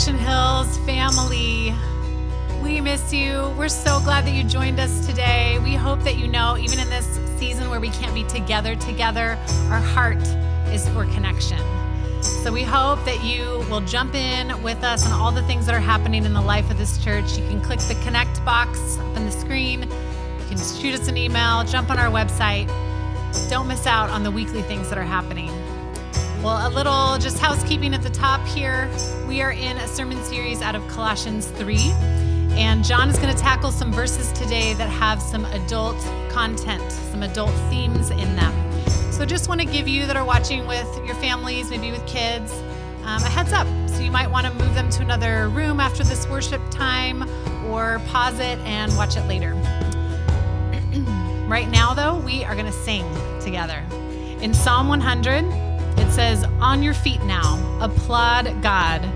Ocean 0.00 0.16
Hills 0.16 0.78
family. 0.86 1.74
We 2.62 2.80
miss 2.80 3.12
you. 3.12 3.52
We're 3.58 3.68
so 3.68 4.00
glad 4.00 4.24
that 4.24 4.30
you 4.30 4.44
joined 4.44 4.80
us 4.80 5.06
today. 5.06 5.58
We 5.62 5.74
hope 5.74 6.00
that 6.04 6.16
you 6.16 6.26
know, 6.26 6.56
even 6.56 6.78
in 6.78 6.88
this 6.88 7.04
season 7.38 7.68
where 7.68 7.80
we 7.80 7.90
can't 7.90 8.14
be 8.14 8.24
together 8.24 8.74
together, 8.76 9.38
our 9.68 9.78
heart 9.78 10.22
is 10.72 10.88
for 10.88 11.04
connection. 11.04 11.58
So 12.22 12.50
we 12.50 12.62
hope 12.62 13.04
that 13.04 13.22
you 13.22 13.62
will 13.68 13.82
jump 13.82 14.14
in 14.14 14.62
with 14.62 14.82
us 14.84 15.04
on 15.04 15.12
all 15.12 15.32
the 15.32 15.42
things 15.42 15.66
that 15.66 15.74
are 15.74 15.80
happening 15.80 16.24
in 16.24 16.32
the 16.32 16.40
life 16.40 16.70
of 16.70 16.78
this 16.78 16.96
church. 17.04 17.36
You 17.36 17.46
can 17.48 17.60
click 17.60 17.80
the 17.80 18.00
connect 18.02 18.42
box 18.42 18.96
up 18.96 19.16
on 19.18 19.26
the 19.26 19.30
screen. 19.30 19.82
You 19.82 20.46
can 20.48 20.56
shoot 20.56 20.98
us 20.98 21.08
an 21.08 21.18
email, 21.18 21.62
jump 21.64 21.90
on 21.90 21.98
our 21.98 22.10
website. 22.10 22.68
Don't 23.50 23.68
miss 23.68 23.86
out 23.86 24.08
on 24.08 24.22
the 24.22 24.30
weekly 24.30 24.62
things 24.62 24.88
that 24.88 24.96
are 24.96 25.02
happening. 25.02 25.50
Well, 26.42 26.66
a 26.66 26.72
little 26.72 27.18
just 27.18 27.38
housekeeping 27.38 27.92
at 27.92 28.02
the 28.02 28.08
top 28.08 28.46
here. 28.46 28.90
We 29.28 29.42
are 29.42 29.52
in 29.52 29.76
a 29.76 29.86
sermon 29.86 30.16
series 30.24 30.62
out 30.62 30.74
of 30.74 30.88
Colossians 30.88 31.48
3, 31.48 31.76
and 32.56 32.82
John 32.82 33.10
is 33.10 33.18
going 33.18 33.28
to 33.28 33.38
tackle 33.38 33.70
some 33.70 33.92
verses 33.92 34.32
today 34.32 34.72
that 34.74 34.88
have 34.88 35.20
some 35.20 35.44
adult 35.44 35.98
content, 36.30 36.90
some 36.90 37.22
adult 37.22 37.52
themes 37.68 38.08
in 38.08 38.36
them. 38.36 38.54
So, 39.12 39.26
just 39.26 39.50
want 39.50 39.60
to 39.60 39.66
give 39.66 39.86
you 39.86 40.06
that 40.06 40.16
are 40.16 40.24
watching 40.24 40.66
with 40.66 40.88
your 41.04 41.14
families, 41.16 41.68
maybe 41.68 41.90
with 41.90 42.06
kids, 42.06 42.54
um, 43.04 43.22
a 43.22 43.28
heads 43.28 43.52
up. 43.52 43.66
So, 43.86 44.00
you 44.00 44.10
might 44.10 44.30
want 44.30 44.46
to 44.46 44.54
move 44.54 44.74
them 44.74 44.88
to 44.92 45.02
another 45.02 45.50
room 45.50 45.78
after 45.78 46.04
this 46.04 46.26
worship 46.26 46.62
time 46.70 47.28
or 47.66 47.98
pause 48.06 48.38
it 48.40 48.58
and 48.60 48.96
watch 48.96 49.14
it 49.18 49.26
later. 49.26 49.52
right 51.46 51.68
now, 51.68 51.92
though, 51.92 52.18
we 52.20 52.44
are 52.44 52.54
going 52.54 52.64
to 52.64 52.72
sing 52.72 53.04
together. 53.42 53.84
In 54.40 54.54
Psalm 54.54 54.88
100, 54.88 55.69
it 55.98 56.10
says, 56.12 56.44
On 56.60 56.82
your 56.82 56.94
feet 56.94 57.22
now, 57.22 57.58
applaud 57.80 58.62
God. 58.62 59.08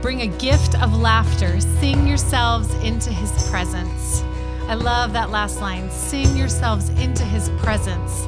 Bring 0.00 0.22
a 0.22 0.26
gift 0.26 0.80
of 0.82 0.96
laughter. 0.98 1.60
Sing 1.60 2.06
yourselves 2.06 2.74
into 2.82 3.10
his 3.10 3.30
presence. 3.48 4.22
I 4.68 4.74
love 4.74 5.12
that 5.12 5.30
last 5.30 5.60
line 5.60 5.90
sing 5.90 6.36
yourselves 6.36 6.88
into 6.90 7.24
his 7.24 7.48
presence. 7.58 8.26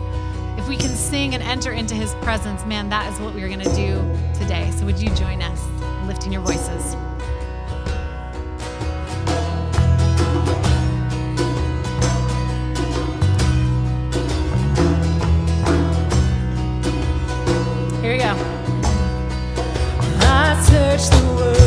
If 0.59 0.69
we 0.69 0.77
can 0.77 0.91
sing 0.91 1.35
and 1.35 1.43
enter 1.43 1.73
into 1.73 1.95
his 1.95 2.15
presence, 2.17 2.65
man, 2.65 2.89
that 2.91 3.13
is 3.13 3.19
what 3.21 3.35
we 3.35 3.43
are 3.43 3.49
going 3.49 3.61
to 3.61 3.75
do 3.75 3.95
today. 4.39 4.71
So, 4.77 4.85
would 4.85 5.01
you 5.01 5.09
join 5.15 5.43
us 5.43 5.61
lifting 6.07 6.33
your 6.33 6.43
voices? 6.43 6.97
Here 18.05 18.13
we 18.13 18.19
go. 18.19 18.37
I 20.21 20.63
searched 20.63 21.11
the 21.11 21.27
world. 21.37 21.64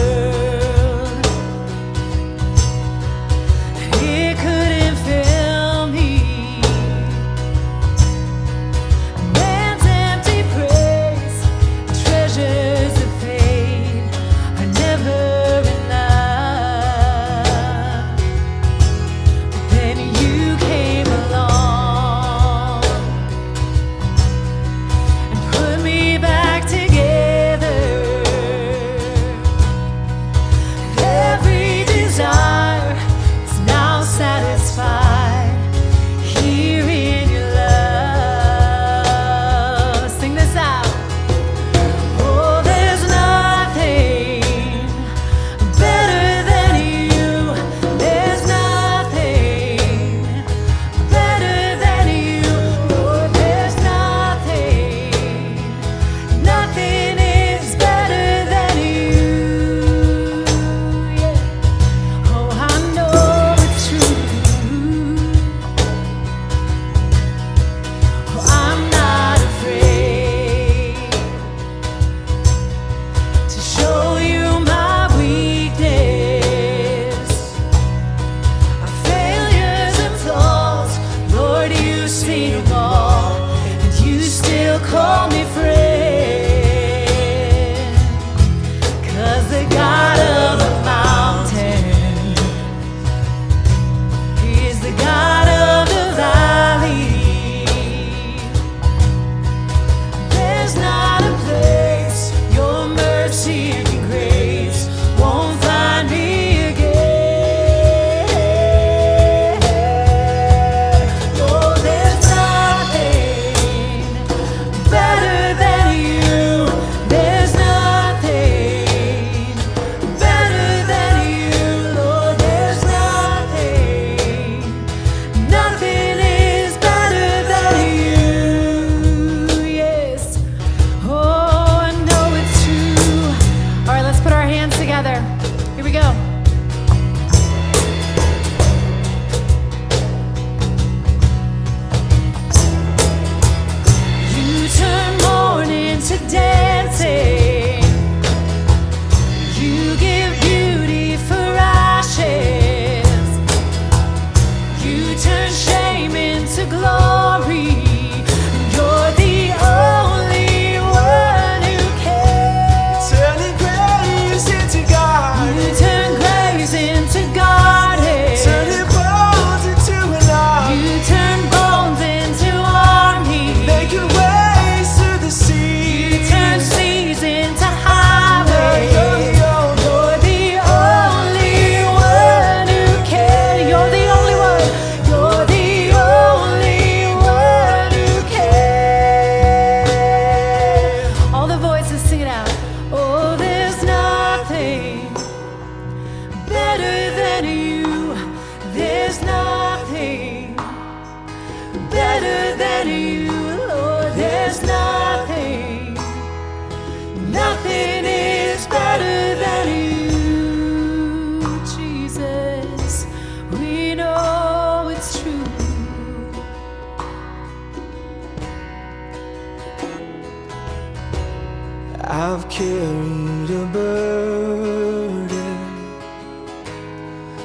I've 222.19 222.49
carried 222.49 223.51
a 223.51 223.65
burden 223.71 225.29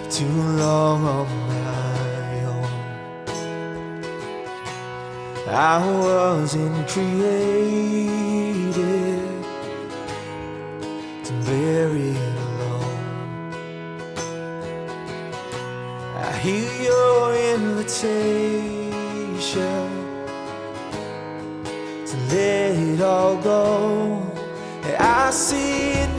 too 0.08 0.36
long 0.64 1.04
on 1.04 1.28
my 1.46 2.44
own. 2.54 2.72
I 5.46 5.76
wasn't 6.00 6.88
created 6.88 7.52
to 11.26 11.32
bury 11.44 12.16
alone. 12.16 13.52
I 16.16 16.32
hear 16.38 16.72
your 16.90 17.34
invitation 17.56 18.18
to 22.06 22.16
let 22.30 22.74
it 22.74 23.00
all 23.02 23.36
go. 23.36 24.31
I 25.14 25.30
see 25.30 25.90
it 25.92 26.11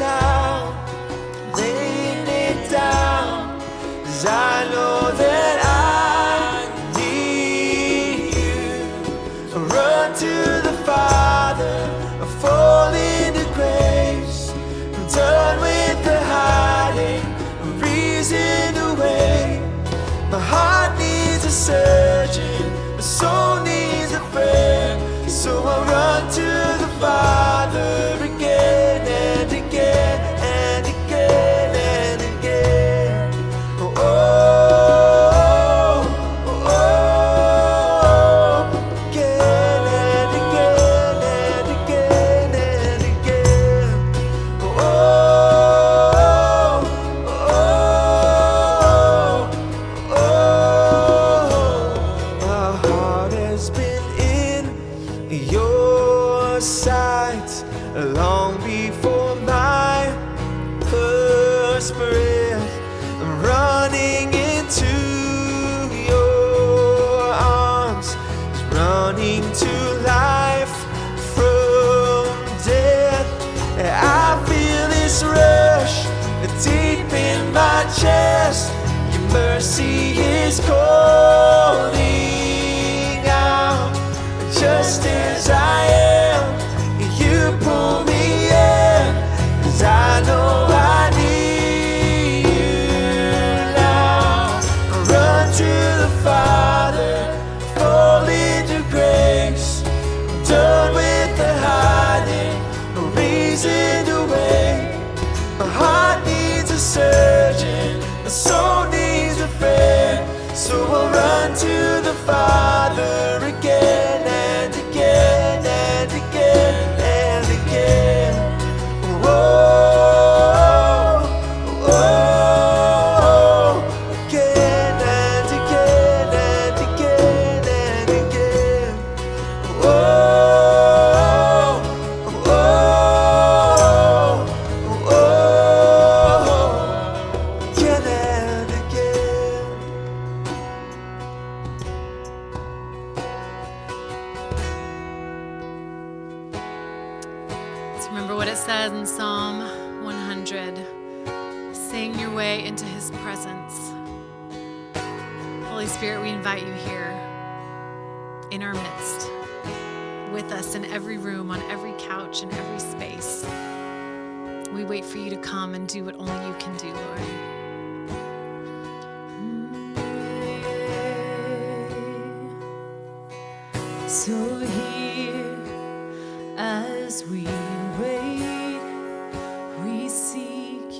far. 112.25 112.72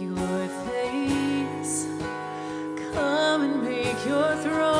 your 0.06 0.48
face. 0.66 1.88
Come 2.94 3.42
and 3.44 3.64
make 3.64 4.06
your 4.06 4.36
throne. 4.38 4.73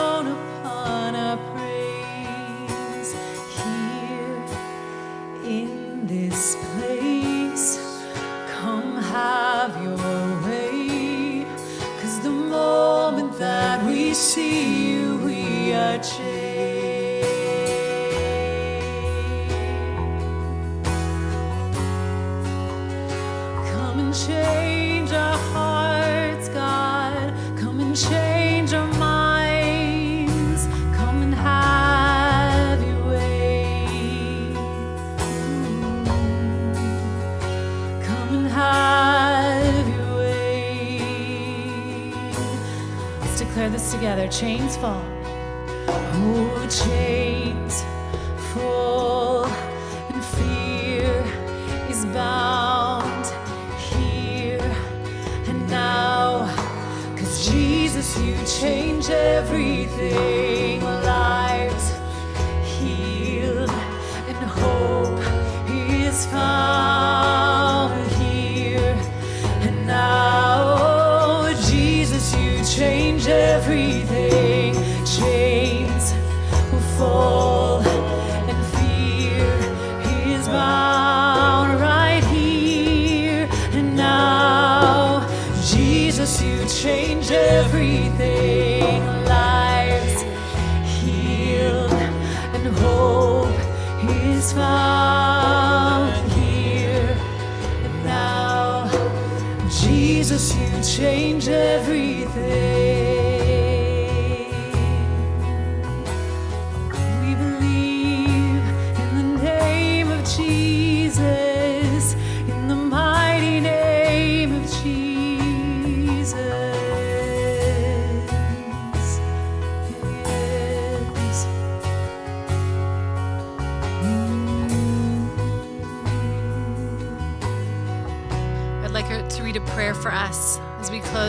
chains 44.40 44.76
fall. 44.78 45.06
Oh, 45.88 46.68
chains 46.68 47.84
fall, 48.52 49.46
and 49.46 50.26
fear 50.26 51.24
is 51.88 52.04
bound 52.06 53.26
here 53.78 54.72
and 55.48 55.70
now. 55.70 56.48
Cause 57.16 57.48
Jesus, 57.48 58.20
you 58.20 58.36
change 58.60 59.12
everything. 59.12 60.33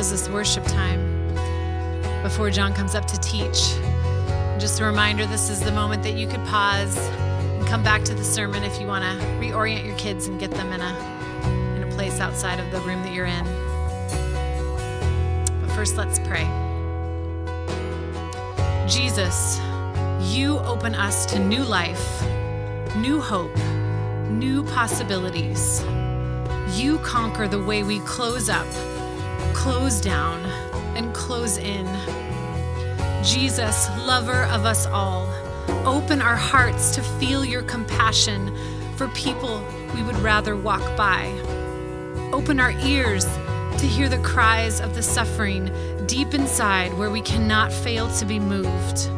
Close 0.05 0.21
this 0.21 0.29
worship 0.29 0.63
time 0.65 1.01
before 2.23 2.51
John 2.51 2.75
comes 2.75 2.95
up 2.95 3.07
to 3.07 3.19
teach. 3.21 3.75
Just 4.61 4.81
a 4.81 4.85
reminder 4.85 5.25
this 5.25 5.49
is 5.49 5.61
the 5.61 5.73
moment 5.73 6.03
that 6.03 6.13
you 6.13 6.29
could 6.29 6.45
pause 6.45 6.99
and 6.99 7.67
come 7.67 7.83
back 7.83 8.05
to 8.05 8.15
the 8.15 8.23
sermon 8.23 8.65
if 8.65 8.79
you 8.79 8.87
want 8.87 9.03
to 9.03 9.27
reorient 9.41 9.87
your 9.87 9.97
kids 9.97 10.27
and 10.27 10.39
get 10.39 10.51
them 10.51 10.73
in 10.75 10.81
a, 10.83 11.77
in 11.77 11.91
a 11.91 11.95
place 11.95 12.21
outside 12.21 12.61
of 12.61 12.71
the 12.71 12.81
room 12.81 13.03
that 13.03 13.15
you're 13.15 13.25
in. 13.25 13.45
But 15.63 15.75
first, 15.75 15.97
let's 15.97 16.19
pray. 16.19 16.45
Jesus, 18.87 19.59
you 20.21 20.59
open 20.59 20.95
us 20.95 21.25
to 21.27 21.39
new 21.39 21.65
life, 21.65 22.23
new 22.97 23.23
hope, 23.23 23.57
new 24.29 24.65
possibilities. 24.65 25.83
You 26.75 26.99
conquer 26.99 27.49
the 27.49 27.63
way 27.63 27.83
we 27.83 28.01
close 28.01 28.51
up, 28.51 28.67
close 29.55 30.01
down, 30.01 30.45
and 30.97 31.15
close 31.15 31.57
in. 31.57 31.87
Jesus, 33.23 33.89
lover 34.01 34.45
of 34.45 34.67
us 34.67 34.87
all, 34.87 35.27
open 35.87 36.21
our 36.21 36.37
hearts 36.37 36.95
to 36.95 37.03
feel 37.03 37.45
your 37.45 37.63
compassion 37.63 38.55
for 38.97 39.09
people 39.09 39.65
we 39.95 40.03
would 40.03 40.17
rather 40.17 40.57
walk 40.57 40.97
by. 40.97 41.27
Open 42.33 42.61
our 42.61 42.73
ears 42.83 43.25
to 43.79 43.87
hear 43.87 44.09
the 44.09 44.19
cries 44.19 44.81
of 44.81 44.95
the 44.95 45.03
suffering 45.03 45.71
deep 46.07 46.35
inside 46.35 46.93
where 46.95 47.11
we 47.11 47.21
cannot 47.21 47.73
fail 47.73 48.11
to 48.17 48.27
be 48.27 48.39
moved. 48.39 49.09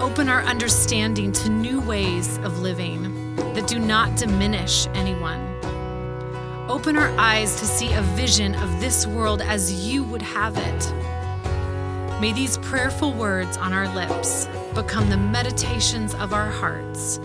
Open 0.00 0.28
our 0.28 0.42
understanding 0.42 1.32
to 1.32 1.48
new 1.48 1.80
ways 1.80 2.38
of 2.38 2.60
living 2.60 3.34
that 3.54 3.66
do 3.66 3.78
not 3.78 4.16
diminish 4.16 4.86
anyone. 4.94 5.53
Open 6.68 6.96
our 6.96 7.14
eyes 7.18 7.60
to 7.60 7.66
see 7.66 7.92
a 7.92 8.00
vision 8.16 8.54
of 8.54 8.80
this 8.80 9.06
world 9.06 9.42
as 9.42 9.86
you 9.86 10.02
would 10.04 10.22
have 10.22 10.56
it. 10.56 12.20
May 12.22 12.32
these 12.32 12.56
prayerful 12.56 13.12
words 13.12 13.58
on 13.58 13.74
our 13.74 13.86
lips 13.94 14.46
become 14.74 15.10
the 15.10 15.16
meditations 15.18 16.14
of 16.14 16.32
our 16.32 16.48
hearts 16.48 17.20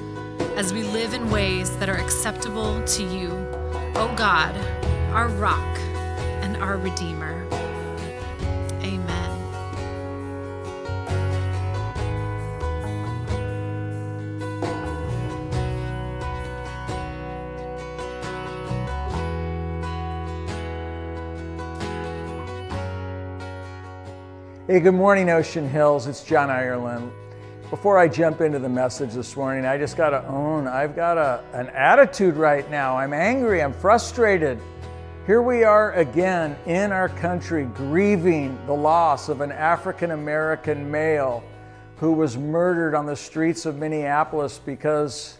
as 0.57 0.73
we 0.73 0.83
live 0.83 1.13
in 1.13 1.31
ways 1.31 1.77
that 1.77 1.87
are 1.87 1.95
acceptable 1.95 2.83
to 2.83 3.03
you, 3.03 3.29
O 3.95 4.13
God, 4.17 4.57
our 5.13 5.29
rock 5.29 5.77
and 6.41 6.57
our 6.57 6.75
Redeemer. 6.75 7.38
Hey, 24.69 24.79
good 24.79 24.93
morning, 24.93 25.31
Ocean 25.31 25.67
Hills. 25.67 26.05
It's 26.05 26.23
John 26.23 26.51
Ireland. 26.51 27.11
Before 27.71 27.97
I 27.97 28.07
jump 28.07 28.39
into 28.39 28.59
the 28.59 28.69
message 28.69 29.15
this 29.15 29.35
morning, 29.35 29.65
I 29.65 29.79
just 29.79 29.97
got 29.97 30.11
to 30.11 30.23
own 30.27 30.67
I've 30.67 30.95
got 30.95 31.17
a, 31.17 31.43
an 31.53 31.69
attitude 31.69 32.35
right 32.35 32.69
now. 32.69 32.95
I'm 32.95 33.11
angry, 33.11 33.63
I'm 33.63 33.73
frustrated. 33.73 34.59
Here 35.25 35.41
we 35.41 35.63
are 35.63 35.93
again 35.93 36.55
in 36.67 36.91
our 36.91 37.09
country 37.09 37.65
grieving 37.73 38.63
the 38.67 38.75
loss 38.75 39.27
of 39.27 39.41
an 39.41 39.51
African 39.51 40.11
American 40.11 40.91
male 40.91 41.43
who 41.97 42.11
was 42.11 42.37
murdered 42.37 42.93
on 42.93 43.07
the 43.07 43.15
streets 43.15 43.65
of 43.65 43.77
Minneapolis 43.77 44.59
because 44.63 45.39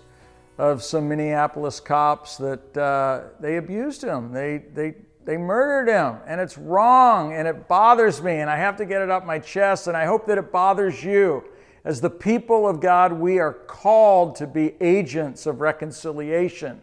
of 0.57 0.81
some 0.81 1.07
Minneapolis 1.07 1.79
cops 1.79 2.38
that 2.38 2.75
uh, 2.75 3.25
they 3.39 3.57
abused 3.57 4.03
him. 4.03 4.33
They, 4.33 4.57
they, 4.74 4.95
they 5.29 5.38
murdered 5.38 5.91
him, 5.91 6.17
and 6.25 6.41
it's 6.41 6.57
wrong, 6.57 7.33
and 7.33 7.48
it 7.48 7.67
bothers 7.67 8.19
me, 8.19 8.38
and 8.38 8.50
I 8.50 8.57
have 8.57 8.77
to 8.77 8.86
get 8.88 9.03
it 9.03 9.12
up 9.12 9.27
my 9.27 9.38
chest, 9.38 9.86
and 9.86 9.95
I 9.95 10.05
hope 10.05 10.25
that 10.25 10.39
it 10.39 10.51
bothers 10.51 11.03
you. 11.03 11.43
As 11.86 12.01
the 12.01 12.09
people 12.09 12.67
of 12.67 12.79
God, 12.79 13.13
we 13.13 13.38
are 13.38 13.53
called 13.53 14.38
to 14.38 14.48
be 14.48 14.74
agents 14.81 15.45
of 15.45 15.62
reconciliation. 15.62 16.81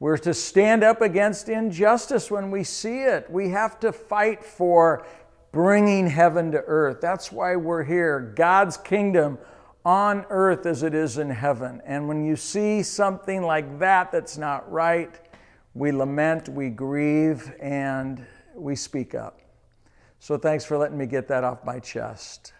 We're 0.00 0.18
to 0.18 0.34
stand 0.34 0.84
up 0.84 1.00
against 1.00 1.48
injustice 1.48 2.30
when 2.30 2.50
we 2.50 2.62
see 2.62 3.04
it. 3.04 3.30
We 3.30 3.48
have 3.48 3.80
to 3.80 3.90
fight 3.90 4.44
for 4.44 5.06
bringing 5.50 6.08
heaven 6.08 6.52
to 6.52 6.58
earth. 6.58 6.98
That's 7.00 7.32
why 7.32 7.56
we're 7.56 7.84
here. 7.84 8.34
God's 8.36 8.76
kingdom 8.76 9.38
on 9.86 10.26
earth 10.28 10.66
as 10.66 10.82
it 10.82 10.92
is 10.92 11.16
in 11.16 11.30
heaven. 11.30 11.80
And 11.86 12.06
when 12.06 12.22
you 12.22 12.36
see 12.36 12.82
something 12.82 13.40
like 13.40 13.78
that 13.78 14.12
that's 14.12 14.36
not 14.36 14.70
right, 14.70 15.18
we 15.74 15.92
lament, 15.92 16.48
we 16.48 16.70
grieve, 16.70 17.52
and 17.60 18.24
we 18.54 18.74
speak 18.74 19.14
up. 19.14 19.40
So 20.18 20.36
thanks 20.36 20.64
for 20.64 20.76
letting 20.76 20.98
me 20.98 21.06
get 21.06 21.28
that 21.28 21.44
off 21.44 21.64
my 21.64 21.78
chest. 21.78 22.52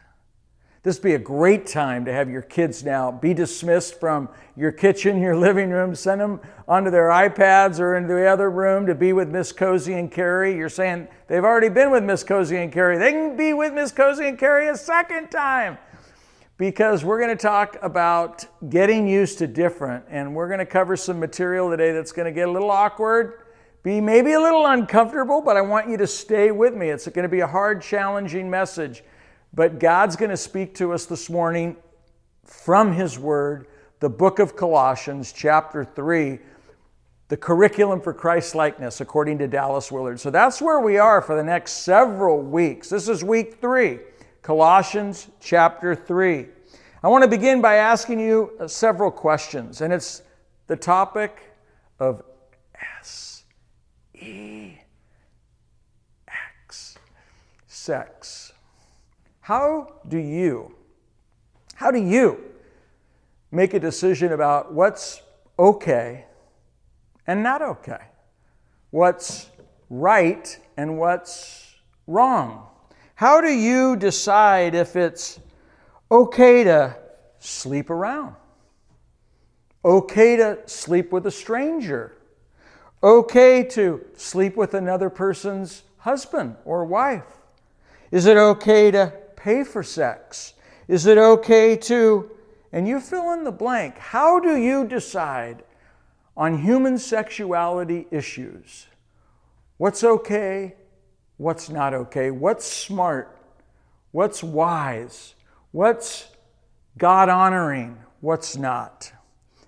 This 0.84 0.96
would 0.96 1.02
be 1.02 1.14
a 1.14 1.18
great 1.18 1.66
time 1.66 2.04
to 2.04 2.12
have 2.12 2.30
your 2.30 2.42
kids 2.42 2.84
now 2.84 3.10
be 3.10 3.34
dismissed 3.34 3.98
from 3.98 4.28
your 4.56 4.70
kitchen, 4.70 5.20
your 5.20 5.36
living 5.36 5.70
room, 5.70 5.94
send 5.94 6.20
them 6.20 6.40
onto 6.68 6.90
their 6.90 7.08
iPads 7.08 7.80
or 7.80 7.96
into 7.96 8.14
the 8.14 8.26
other 8.26 8.48
room 8.48 8.86
to 8.86 8.94
be 8.94 9.12
with 9.12 9.28
Miss 9.28 9.50
Cozy 9.50 9.94
and 9.94 10.10
Carrie. 10.10 10.56
You're 10.56 10.68
saying 10.68 11.08
they've 11.26 11.44
already 11.44 11.68
been 11.68 11.90
with 11.90 12.04
Miss 12.04 12.22
Cozy 12.22 12.58
and 12.58 12.72
Carrie. 12.72 12.96
They 12.96 13.10
can 13.10 13.36
be 13.36 13.52
with 13.52 13.74
Miss 13.74 13.90
Cozy 13.90 14.28
and 14.28 14.38
Carrie 14.38 14.68
a 14.68 14.76
second 14.76 15.30
time 15.30 15.78
because 16.58 17.04
we're 17.04 17.20
going 17.20 17.34
to 17.34 17.40
talk 17.40 17.76
about 17.82 18.44
getting 18.68 19.06
used 19.06 19.38
to 19.38 19.46
different. 19.46 20.04
And 20.10 20.34
we're 20.34 20.48
going 20.48 20.58
to 20.58 20.66
cover 20.66 20.96
some 20.96 21.20
material 21.20 21.70
today 21.70 21.92
that's 21.92 22.10
going 22.10 22.26
to 22.26 22.32
get 22.32 22.48
a 22.48 22.50
little 22.50 22.70
awkward, 22.70 23.44
be 23.84 24.00
maybe 24.00 24.32
a 24.32 24.40
little 24.40 24.66
uncomfortable, 24.66 25.40
but 25.40 25.56
I 25.56 25.60
want 25.60 25.88
you 25.88 25.96
to 25.96 26.06
stay 26.06 26.50
with 26.50 26.74
me. 26.74 26.90
It's 26.90 27.06
going 27.06 27.22
to 27.22 27.28
be 27.28 27.40
a 27.40 27.46
hard, 27.46 27.80
challenging 27.80 28.50
message. 28.50 29.04
But 29.54 29.78
God's 29.78 30.16
going 30.16 30.32
to 30.32 30.36
speak 30.36 30.74
to 30.74 30.92
us 30.92 31.06
this 31.06 31.30
morning 31.30 31.76
from 32.44 32.92
His 32.92 33.18
Word, 33.18 33.68
the 34.00 34.10
book 34.10 34.40
of 34.40 34.56
Colossians, 34.56 35.32
chapter 35.32 35.84
3, 35.84 36.40
the 37.28 37.36
curriculum 37.36 38.00
for 38.00 38.12
Christ 38.12 38.56
likeness, 38.56 39.00
according 39.00 39.38
to 39.38 39.46
Dallas 39.46 39.92
Willard. 39.92 40.18
So 40.18 40.30
that's 40.30 40.60
where 40.60 40.80
we 40.80 40.98
are 40.98 41.22
for 41.22 41.36
the 41.36 41.44
next 41.44 41.84
several 41.84 42.42
weeks. 42.42 42.88
This 42.88 43.08
is 43.08 43.22
week 43.22 43.60
three. 43.60 44.00
Colossians 44.48 45.28
chapter 45.40 45.94
3. 45.94 46.46
I 47.02 47.08
want 47.08 47.22
to 47.22 47.28
begin 47.28 47.60
by 47.60 47.74
asking 47.74 48.18
you 48.18 48.52
uh, 48.58 48.66
several 48.66 49.10
questions, 49.10 49.82
and 49.82 49.92
it's 49.92 50.22
the 50.68 50.74
topic 50.74 51.52
of 52.00 52.22
S 53.02 53.42
E 54.14 54.72
X, 56.64 56.96
sex. 57.66 58.54
How 59.40 59.96
do 60.08 60.16
you, 60.16 60.74
how 61.74 61.90
do 61.90 61.98
you 61.98 62.42
make 63.50 63.74
a 63.74 63.78
decision 63.78 64.32
about 64.32 64.72
what's 64.72 65.20
okay 65.58 66.24
and 67.26 67.42
not 67.42 67.60
okay? 67.60 68.00
What's 68.92 69.50
right 69.90 70.58
and 70.78 70.98
what's 70.98 71.74
wrong? 72.06 72.64
How 73.18 73.40
do 73.40 73.52
you 73.52 73.96
decide 73.96 74.76
if 74.76 74.94
it's 74.94 75.40
okay 76.08 76.62
to 76.62 76.96
sleep 77.40 77.90
around? 77.90 78.36
Okay 79.84 80.36
to 80.36 80.60
sleep 80.66 81.10
with 81.10 81.26
a 81.26 81.30
stranger? 81.32 82.16
Okay 83.02 83.64
to 83.70 84.04
sleep 84.16 84.56
with 84.56 84.74
another 84.74 85.10
person's 85.10 85.82
husband 85.96 86.54
or 86.64 86.84
wife? 86.84 87.26
Is 88.12 88.26
it 88.26 88.36
okay 88.36 88.92
to 88.92 89.12
pay 89.34 89.64
for 89.64 89.82
sex? 89.82 90.54
Is 90.86 91.06
it 91.06 91.18
okay 91.18 91.76
to, 91.76 92.30
and 92.70 92.86
you 92.86 93.00
fill 93.00 93.32
in 93.32 93.42
the 93.42 93.50
blank. 93.50 93.98
How 93.98 94.38
do 94.38 94.56
you 94.56 94.86
decide 94.86 95.64
on 96.36 96.62
human 96.62 96.96
sexuality 96.96 98.06
issues? 98.12 98.86
What's 99.76 100.04
okay? 100.04 100.76
What's 101.38 101.70
not 101.70 101.94
okay? 101.94 102.30
What's 102.30 102.66
smart? 102.66 103.40
What's 104.10 104.42
wise? 104.42 105.34
What's 105.70 106.26
God 106.98 107.28
honoring? 107.28 107.96
What's 108.20 108.56
not? 108.56 109.12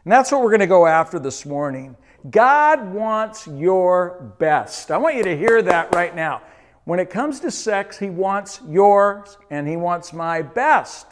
And 0.05 0.12
that's 0.12 0.33
what 0.33 0.43
we're 0.43 0.50
going 0.50 0.61
to 0.61 0.67
go 0.67 0.87
after 0.87 1.19
this 1.19 1.47
morning. 1.47 1.97
God 2.29 2.93
wants 2.93 3.47
your 3.47 4.35
best. 4.39 4.91
I 4.91 4.99
want 4.99 5.17
you 5.17 5.23
to 5.23 5.37
hear 5.37 5.62
that 5.62 5.95
right 5.95 6.15
now. 6.15 6.43
When 6.85 6.99
it 6.99 7.09
comes 7.09 7.39
to 7.41 7.50
sex, 7.50 7.99
He 7.99 8.11
wants 8.11 8.61
yours 8.69 9.39
and 9.50 9.69
He 9.69 9.77
wants 9.77 10.12
my 10.12 10.43
best. 10.43 11.07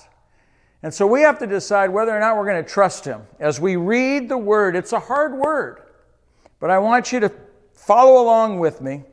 And 0.82 0.92
so 0.92 1.06
we 1.06 1.20
have 1.20 1.38
to 1.38 1.46
decide 1.46 1.90
whether 1.90 2.16
or 2.16 2.20
not 2.20 2.36
we're 2.36 2.46
going 2.46 2.62
to 2.62 2.68
trust 2.68 3.04
Him. 3.04 3.22
As 3.38 3.60
we 3.60 3.76
read 3.76 4.28
the 4.28 4.38
Word, 4.38 4.74
it's 4.74 4.92
a 4.92 5.00
hard 5.00 5.34
word, 5.34 5.82
but 6.58 6.70
I 6.70 6.78
want 6.78 7.12
you 7.12 7.20
to 7.20 7.32
follow 7.72 8.22
along 8.22 8.58
with 8.58 8.80
me. 8.80 9.04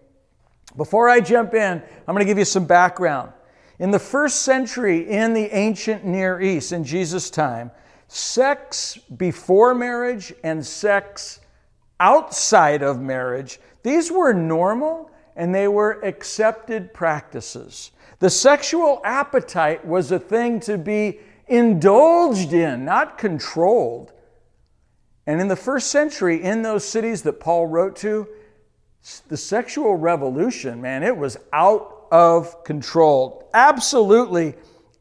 Before 0.77 1.07
I 1.09 1.21
jump 1.21 1.53
in, 1.53 1.81
I'm 2.07 2.15
going 2.15 2.25
to 2.25 2.25
give 2.25 2.37
you 2.37 2.45
some 2.45 2.65
background. 2.65 3.31
In 3.79 3.91
the 3.91 3.99
first 3.99 4.43
century 4.43 5.09
in 5.09 5.33
the 5.33 5.55
ancient 5.55 6.05
Near 6.05 6.41
East, 6.41 6.71
in 6.71 6.83
Jesus' 6.83 7.29
time, 7.29 7.71
sex 8.07 8.97
before 9.17 9.75
marriage 9.75 10.33
and 10.43 10.65
sex 10.65 11.39
outside 11.99 12.81
of 12.81 13.01
marriage, 13.01 13.59
these 13.83 14.11
were 14.11 14.33
normal 14.33 15.11
and 15.35 15.53
they 15.53 15.67
were 15.67 15.99
accepted 16.03 16.93
practices. 16.93 17.91
The 18.19 18.29
sexual 18.29 19.01
appetite 19.03 19.85
was 19.85 20.11
a 20.11 20.19
thing 20.19 20.59
to 20.61 20.77
be 20.77 21.19
indulged 21.47 22.53
in, 22.53 22.85
not 22.85 23.17
controlled. 23.17 24.13
And 25.27 25.41
in 25.41 25.47
the 25.47 25.55
first 25.55 25.87
century, 25.87 26.41
in 26.41 26.61
those 26.61 26.85
cities 26.85 27.23
that 27.23 27.39
Paul 27.39 27.67
wrote 27.67 27.95
to, 27.97 28.27
the 29.27 29.37
sexual 29.37 29.95
revolution, 29.95 30.81
man, 30.81 31.03
it 31.03 31.15
was 31.15 31.37
out 31.53 32.07
of 32.11 32.63
control. 32.63 33.49
Absolutely 33.53 34.55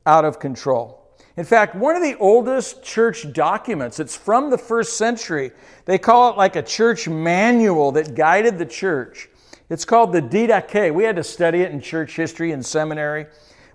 out 0.07 0.25
of 0.25 0.39
control. 0.39 1.01
In 1.37 1.45
fact, 1.45 1.75
one 1.75 1.97
of 1.97 2.03
the 2.03 2.17
oldest 2.19 2.83
church 2.83 3.33
documents, 3.33 3.99
it's 3.99 4.17
from 4.17 4.51
the 4.51 4.59
first 4.59 4.97
century. 4.97 5.51
They 5.85 5.99
call 5.99 6.31
it 6.31 6.37
like 6.37 6.55
a 6.55 6.63
church 6.63 7.09
manual 7.09 7.93
that 7.93 8.15
guided 8.15 8.59
the 8.59 8.67
church. 8.67 9.29
It's 9.69 9.85
called 9.85 10.13
the 10.13 10.23
Didache. 10.23 10.95
We 10.95 11.05
had 11.05 11.17
to 11.17 11.25
study 11.25 11.63
it 11.63 11.73
in 11.73 11.81
church 11.81 12.15
history 12.15 12.53
and 12.53 12.65
seminary. 12.65 13.27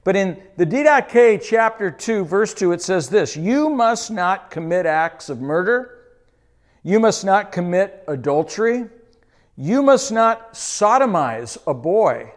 But 0.04 0.16
in 0.16 0.42
the 0.56 0.66
Didache, 0.66 1.42
chapter 1.44 1.92
2, 1.92 2.24
verse 2.24 2.54
2, 2.54 2.72
it 2.72 2.82
says 2.82 3.10
this 3.10 3.36
You 3.36 3.70
must 3.70 4.10
not 4.12 4.52
commit 4.52 4.86
acts 4.86 5.30
of 5.30 5.42
murder. 5.42 5.96
You 6.84 7.00
must 7.00 7.26
not 7.26 7.52
commit 7.52 8.04
adultery. 8.08 8.86
You 9.62 9.84
must 9.84 10.10
not 10.14 10.54
sodomize 10.54 11.58
a 11.68 11.74
boy. 11.74 12.32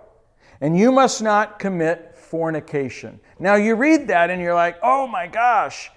And 0.61 0.77
you 0.77 0.91
must 0.91 1.23
not 1.23 1.61
commit 1.61 2.17
fornication. 2.19 3.21
Now 3.39 3.55
you 3.55 3.77
read 3.77 4.09
that 4.09 4.29
and 4.29 4.43
you're 4.43 4.55
like, 4.55 4.77
oh 4.83 5.07
my 5.07 5.29
gosh, 5.29 5.91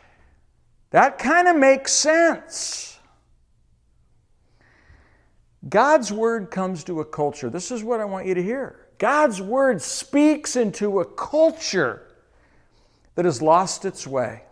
that 0.92 1.18
kind 1.18 1.48
of 1.48 1.56
makes 1.56 1.92
sense. 1.92 3.00
God's 5.68 6.12
word 6.12 6.52
comes 6.52 6.84
to 6.84 7.00
a 7.00 7.06
culture. 7.06 7.50
This 7.50 7.72
is 7.72 7.84
what 7.84 8.00
I 8.00 8.06
want 8.06 8.28
you 8.28 8.36
to 8.36 8.44
hear. 8.44 8.88
God's 9.00 9.42
word 9.42 9.82
speaks 9.82 10.56
into 10.56 11.00
a 11.00 11.06
culture 11.06 12.08
that 13.16 13.26
has 13.26 13.42
lost 13.42 13.84
its 13.84 14.06
way. 14.06 14.44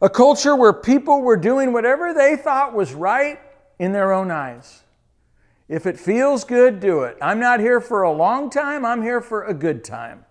A 0.00 0.08
culture 0.08 0.56
where 0.56 0.72
people 0.72 1.20
were 1.20 1.36
doing 1.36 1.74
whatever 1.74 2.14
they 2.14 2.36
thought 2.36 2.72
was 2.72 2.94
right 2.94 3.38
in 3.78 3.92
their 3.92 4.12
own 4.12 4.30
eyes. 4.30 4.83
If 5.68 5.86
it 5.86 5.98
feels 5.98 6.44
good, 6.44 6.80
do 6.80 7.04
it. 7.04 7.16
I'm 7.22 7.40
not 7.40 7.60
here 7.60 7.80
for 7.80 8.02
a 8.02 8.12
long 8.12 8.50
time, 8.50 8.84
I'm 8.84 9.02
here 9.02 9.20
for 9.20 9.44
a 9.44 9.54
good 9.54 9.82
time. 9.84 10.24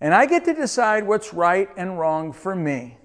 And 0.00 0.14
I 0.14 0.26
get 0.26 0.44
to 0.46 0.54
decide 0.54 1.06
what's 1.06 1.32
right 1.32 1.68
and 1.76 1.98
wrong 1.98 2.32
for 2.32 2.54
me. 2.54 2.98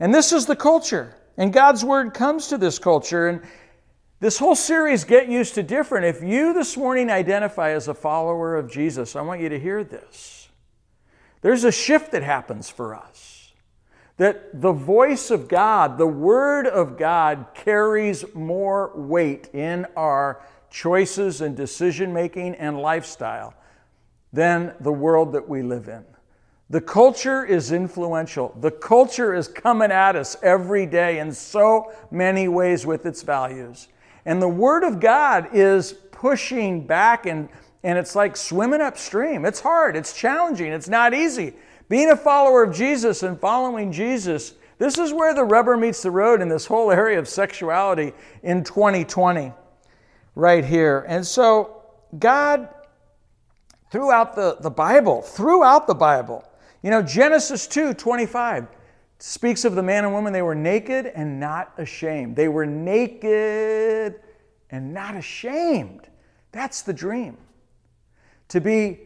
And 0.00 0.12
this 0.12 0.32
is 0.32 0.46
the 0.46 0.56
culture. 0.56 1.14
And 1.36 1.52
God's 1.52 1.84
word 1.84 2.14
comes 2.14 2.48
to 2.48 2.58
this 2.58 2.78
culture. 2.78 3.28
And 3.28 3.42
this 4.20 4.38
whole 4.38 4.54
series, 4.54 5.04
Get 5.04 5.28
Used 5.28 5.54
to 5.54 5.62
Different, 5.62 6.06
if 6.06 6.22
you 6.22 6.52
this 6.54 6.76
morning 6.76 7.10
identify 7.10 7.70
as 7.70 7.88
a 7.88 7.94
follower 7.94 8.56
of 8.56 8.70
Jesus, 8.70 9.16
I 9.16 9.22
want 9.22 9.40
you 9.40 9.48
to 9.50 9.58
hear 9.58 9.84
this. 9.84 10.48
There's 11.42 11.64
a 11.64 11.72
shift 11.72 12.12
that 12.12 12.22
happens 12.22 12.70
for 12.70 12.94
us. 12.94 13.52
That 14.16 14.60
the 14.60 14.72
voice 14.72 15.30
of 15.30 15.48
God, 15.48 15.98
the 15.98 16.06
Word 16.06 16.66
of 16.66 16.96
God, 16.96 17.48
carries 17.54 18.24
more 18.34 18.92
weight 18.94 19.50
in 19.52 19.86
our 19.96 20.42
choices 20.74 21.40
and 21.40 21.56
decision 21.56 22.12
making 22.12 22.56
and 22.56 22.76
lifestyle 22.76 23.54
than 24.32 24.74
the 24.80 24.92
world 24.92 25.32
that 25.32 25.48
we 25.48 25.62
live 25.62 25.86
in. 25.86 26.04
The 26.68 26.80
culture 26.80 27.44
is 27.44 27.70
influential. 27.70 28.56
The 28.60 28.72
culture 28.72 29.32
is 29.32 29.46
coming 29.46 29.92
at 29.92 30.16
us 30.16 30.36
every 30.42 30.84
day 30.84 31.20
in 31.20 31.32
so 31.32 31.92
many 32.10 32.48
ways 32.48 32.84
with 32.84 33.06
its 33.06 33.22
values. 33.22 33.86
And 34.26 34.42
the 34.42 34.48
Word 34.48 34.82
of 34.82 34.98
God 34.98 35.50
is 35.52 35.92
pushing 36.10 36.84
back, 36.84 37.26
and, 37.26 37.48
and 37.84 37.96
it's 37.96 38.16
like 38.16 38.36
swimming 38.36 38.80
upstream. 38.80 39.44
It's 39.44 39.60
hard, 39.60 39.94
it's 39.94 40.12
challenging, 40.12 40.72
it's 40.72 40.88
not 40.88 41.14
easy. 41.14 41.54
Being 41.88 42.10
a 42.10 42.16
follower 42.16 42.64
of 42.64 42.74
Jesus 42.74 43.22
and 43.22 43.38
following 43.38 43.92
Jesus, 43.92 44.54
this 44.78 44.98
is 44.98 45.12
where 45.12 45.34
the 45.34 45.44
rubber 45.44 45.76
meets 45.76 46.02
the 46.02 46.10
road 46.10 46.42
in 46.42 46.48
this 46.48 46.66
whole 46.66 46.90
area 46.90 47.20
of 47.20 47.28
sexuality 47.28 48.12
in 48.42 48.64
2020, 48.64 49.52
right 50.34 50.64
here. 50.64 51.04
And 51.08 51.26
so, 51.26 51.82
God 52.18 52.68
throughout 53.94 54.34
the, 54.34 54.56
the 54.58 54.70
Bible, 54.70 55.22
throughout 55.22 55.86
the 55.86 55.94
Bible. 55.94 56.44
You 56.82 56.90
know, 56.90 57.00
Genesis 57.00 57.68
2 57.68 57.94
25 57.94 58.66
speaks 59.20 59.64
of 59.64 59.76
the 59.76 59.84
man 59.84 60.04
and 60.04 60.12
woman, 60.12 60.32
they 60.32 60.42
were 60.42 60.56
naked 60.56 61.06
and 61.06 61.38
not 61.38 61.72
ashamed. 61.78 62.34
They 62.34 62.48
were 62.48 62.66
naked 62.66 64.20
and 64.70 64.92
not 64.92 65.14
ashamed. 65.14 66.08
That's 66.50 66.82
the 66.82 66.92
dream. 66.92 67.36
To 68.48 68.60
be 68.60 68.98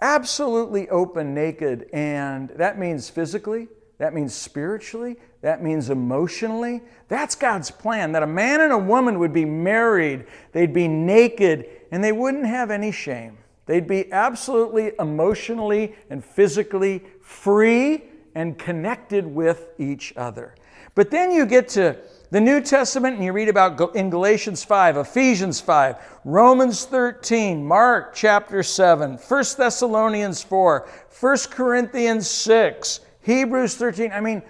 absolutely 0.00 0.88
open, 0.88 1.32
naked, 1.32 1.88
and 1.92 2.50
that 2.56 2.76
means 2.76 3.08
physically, 3.08 3.68
that 3.98 4.14
means 4.14 4.34
spiritually, 4.34 5.16
that 5.40 5.62
means 5.62 5.90
emotionally. 5.90 6.82
That's 7.08 7.34
God's 7.34 7.70
plan 7.70 8.12
that 8.12 8.22
a 8.22 8.26
man 8.26 8.60
and 8.60 8.72
a 8.72 8.78
woman 8.78 9.18
would 9.18 9.32
be 9.32 9.44
married, 9.44 10.26
they'd 10.52 10.72
be 10.72 10.88
naked, 10.88 11.66
and 11.90 12.02
they 12.02 12.12
wouldn't 12.12 12.46
have 12.46 12.70
any 12.70 12.90
shame. 12.90 13.38
They'd 13.66 13.86
be 13.86 14.12
absolutely 14.12 14.92
emotionally 14.98 15.94
and 16.10 16.24
physically 16.24 17.02
free 17.22 18.04
and 18.34 18.58
connected 18.58 19.26
with 19.26 19.70
each 19.78 20.12
other. 20.16 20.54
But 20.94 21.10
then 21.10 21.30
you 21.30 21.46
get 21.46 21.68
to 21.70 21.96
the 22.30 22.40
New 22.40 22.60
Testament 22.60 23.16
and 23.16 23.24
you 23.24 23.32
read 23.32 23.48
about 23.48 23.94
in 23.96 24.10
Galatians 24.10 24.64
5, 24.64 24.96
Ephesians 24.96 25.60
5, 25.60 25.96
Romans 26.24 26.84
13, 26.84 27.64
Mark 27.64 28.14
chapter 28.14 28.62
7, 28.62 29.16
1 29.16 29.44
Thessalonians 29.56 30.42
4, 30.42 30.88
1 31.20 31.36
Corinthians 31.50 32.28
6, 32.28 33.00
Hebrews 33.24 33.74
13. 33.76 34.12
I 34.12 34.20
mean, 34.20 34.42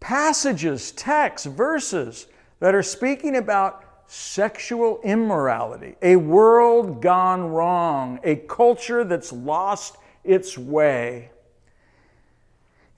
passages, 0.00 0.92
texts, 0.92 1.46
verses 1.46 2.26
that 2.60 2.74
are 2.74 2.82
speaking 2.82 3.36
about 3.36 3.82
sexual 4.06 5.00
immorality, 5.02 5.96
a 6.02 6.16
world 6.16 7.02
gone 7.02 7.50
wrong, 7.50 8.20
a 8.22 8.36
culture 8.36 9.02
that's 9.02 9.32
lost 9.32 9.96
its 10.24 10.56
way. 10.56 11.30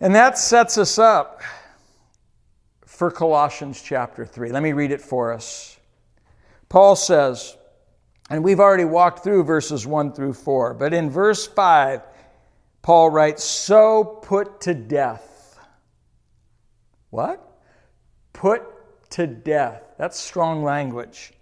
And 0.00 0.14
that 0.14 0.36
sets 0.36 0.76
us 0.78 0.98
up 0.98 1.42
for 2.84 3.10
Colossians 3.10 3.80
chapter 3.80 4.26
3. 4.26 4.50
Let 4.50 4.62
me 4.62 4.72
read 4.72 4.90
it 4.90 5.00
for 5.00 5.32
us. 5.32 5.78
Paul 6.68 6.96
says, 6.96 7.56
and 8.30 8.42
we've 8.44 8.60
already 8.60 8.84
walked 8.84 9.24
through 9.24 9.44
verses 9.44 9.86
1 9.86 10.12
through 10.12 10.34
4, 10.34 10.74
but 10.74 10.92
in 10.92 11.08
verse 11.08 11.46
5, 11.46 12.02
Paul 12.88 13.10
writes, 13.10 13.44
So 13.44 14.02
put 14.02 14.62
to 14.62 14.72
death. 14.72 15.58
What? 17.10 17.60
Put 18.32 18.62
to 19.10 19.26
death. 19.26 19.82
That's 19.98 20.18
strong 20.18 20.64
language. 20.64 21.34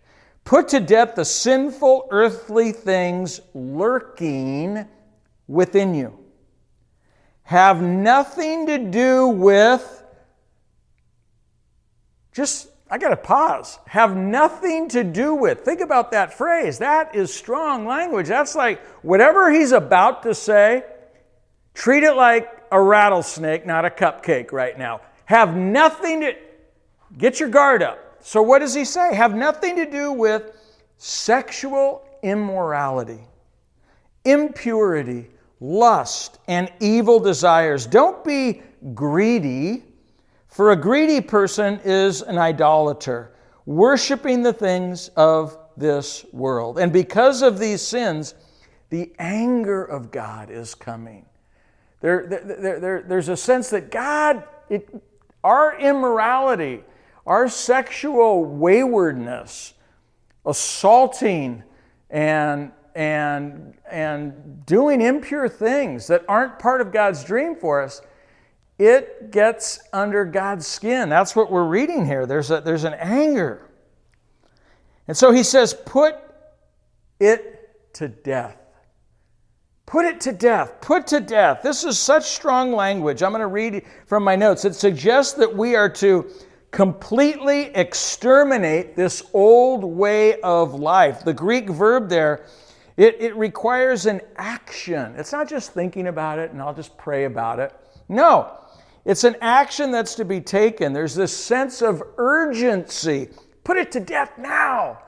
Put 0.43 0.67
to 0.71 0.81
death 0.81 1.15
the 1.15 1.25
sinful 1.25 2.09
earthly 2.11 2.73
things 2.73 3.41
lurking 3.55 4.89
within 5.47 5.95
you. 5.95 6.19
Have 7.45 7.81
nothing 7.81 8.67
to 8.67 8.79
do 8.79 9.29
with, 9.29 10.03
just, 12.33 12.71
I 12.91 12.99
got 12.99 13.11
to 13.11 13.17
pause. 13.17 13.79
Have 13.87 14.17
nothing 14.17 14.89
to 14.89 15.05
do 15.05 15.33
with. 15.37 15.61
Think 15.61 15.81
about 15.81 16.11
that 16.11 16.35
phrase. 16.35 16.79
That 16.79 17.15
is 17.15 17.33
strong 17.33 17.87
language. 17.87 18.27
That's 18.27 18.57
like 18.57 18.85
whatever 19.05 19.53
he's 19.53 19.71
about 19.71 20.25
to 20.25 20.35
say, 20.35 20.83
treat 21.77 22.03
it 22.03 22.17
like 22.17 22.65
a 22.73 22.81
rattlesnake, 22.81 23.65
not 23.65 23.85
a 23.85 23.91
cupcake 23.91 24.51
right 24.51 24.77
now. 24.77 25.03
Have 25.27 25.57
nothing 25.57 26.23
to, 26.23 26.35
Get 27.19 27.41
your 27.41 27.49
guard 27.49 27.83
up. 27.83 27.99
So, 28.21 28.43
what 28.43 28.59
does 28.59 28.75
he 28.75 28.85
say? 28.85 29.15
Have 29.15 29.35
nothing 29.35 29.77
to 29.77 29.89
do 29.89 30.12
with 30.12 30.57
sexual 30.99 32.07
immorality, 32.23 33.21
impurity, 34.25 35.31
lust, 35.61 36.39
and 36.49 36.71
evil 36.81 37.21
desires. 37.21 37.87
Don't 37.87 38.25
be 38.25 38.62
greedy, 38.95 39.85
for 40.49 40.73
a 40.73 40.77
greedy 40.77 41.21
person 41.21 41.81
is 41.85 42.23
an 42.23 42.39
idolater, 42.39 43.33
worshiping 43.65 44.43
the 44.43 44.53
things 44.53 45.09
of 45.17 45.57
this 45.77 46.25
world. 46.33 46.79
And 46.79 46.93
because 46.93 47.43
of 47.43 47.59
these 47.59 47.83
sins, 47.83 48.35
the 48.91 49.12
anger 49.19 49.85
of 49.85 50.11
God 50.11 50.51
is 50.51 50.75
coming. 50.75 51.27
There, 52.01 52.27
there, 52.27 52.81
there, 52.81 53.03
there's 53.03 53.29
a 53.29 53.37
sense 53.37 53.71
that 53.71 53.91
God, 53.91 54.45
it, 54.69 54.89
our 55.43 55.79
immorality, 55.79 56.83
our 57.27 57.49
sexual 57.49 58.45
waywardness, 58.45 59.75
assaulting 60.45 61.63
and, 62.11 62.71
and, 62.95 63.75
and 63.91 64.65
doing 64.67 65.01
impure 65.01 65.49
things 65.49 66.07
that 66.07 66.25
aren't 66.29 66.59
part 66.59 66.81
of 66.81 66.93
God's 66.93 67.25
dream 67.25 67.57
for 67.57 67.83
us, 67.83 68.03
it 68.79 69.31
gets 69.31 69.81
under 69.93 70.25
God's 70.25 70.67
skin. 70.67 71.09
That's 71.09 71.35
what 71.35 71.51
we're 71.51 71.67
reading 71.67 72.05
here. 72.05 72.27
There's, 72.27 72.51
a, 72.51 72.61
there's 72.61 72.85
an 72.85 72.95
anger. 72.95 73.71
And 75.09 75.17
so 75.17 75.33
he 75.33 75.43
says, 75.43 75.73
put 75.73 76.17
it 77.19 77.93
to 77.95 78.09
death. 78.09 78.59
Put 79.87 80.05
it 80.05 80.20
to 80.22 80.33
death. 80.33 80.81
Put 80.81 81.07
to 81.09 81.20
death. 81.20 81.61
This 81.62 81.85
is 81.85 81.96
such 81.96 82.25
strong 82.25 82.72
language. 82.72 83.22
I'm 83.22 83.31
going 83.31 83.40
to 83.40 83.46
read 83.46 83.85
from 84.07 84.25
my 84.25 84.35
notes. 84.35 84.64
It 84.64 84.75
suggests 84.75 85.35
that 85.35 85.55
we 85.55 85.77
are 85.77 85.88
to 85.90 86.29
completely 86.72 87.66
exterminate 87.75 88.96
this 88.96 89.22
old 89.33 89.85
way 89.85 90.40
of 90.40 90.75
life. 90.75 91.25
The 91.25 91.33
Greek 91.33 91.70
verb 91.70 92.09
there, 92.09 92.46
it, 92.96 93.16
it 93.20 93.37
requires 93.37 94.07
an 94.07 94.20
action. 94.37 95.14
It's 95.16 95.33
not 95.33 95.49
just 95.49 95.72
thinking 95.72 96.09
about 96.09 96.40
it 96.40 96.51
and 96.51 96.61
I'll 96.61 96.75
just 96.75 96.99
pray 96.99 97.25
about 97.25 97.61
it. 97.61 97.72
No, 98.09 98.59
it's 99.05 99.22
an 99.22 99.37
action 99.40 99.92
that's 99.92 100.16
to 100.16 100.25
be 100.25 100.40
taken. 100.40 100.92
There's 100.92 101.14
this 101.14 101.35
sense 101.35 101.81
of 101.81 102.03
urgency. 102.18 103.29
Put 103.62 103.77
it 103.77 103.92
to 103.92 104.01
death 104.01 104.37
now. 104.37 104.99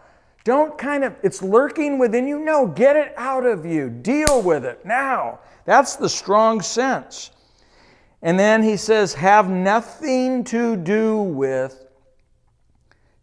Don't 0.44 0.78
kind 0.78 1.04
of, 1.04 1.14
it's 1.22 1.42
lurking 1.42 1.98
within 1.98 2.26
you. 2.26 2.38
No, 2.38 2.66
get 2.66 2.96
it 2.96 3.12
out 3.16 3.44
of 3.44 3.66
you. 3.66 3.90
Deal 3.90 4.40
with 4.42 4.64
it 4.64 4.84
now. 4.84 5.40
That's 5.64 5.96
the 5.96 6.08
strong 6.08 6.62
sense. 6.62 7.30
And 8.22 8.38
then 8.38 8.62
he 8.62 8.76
says, 8.76 9.14
have 9.14 9.48
nothing 9.50 10.44
to 10.44 10.76
do 10.76 11.18
with 11.18 11.86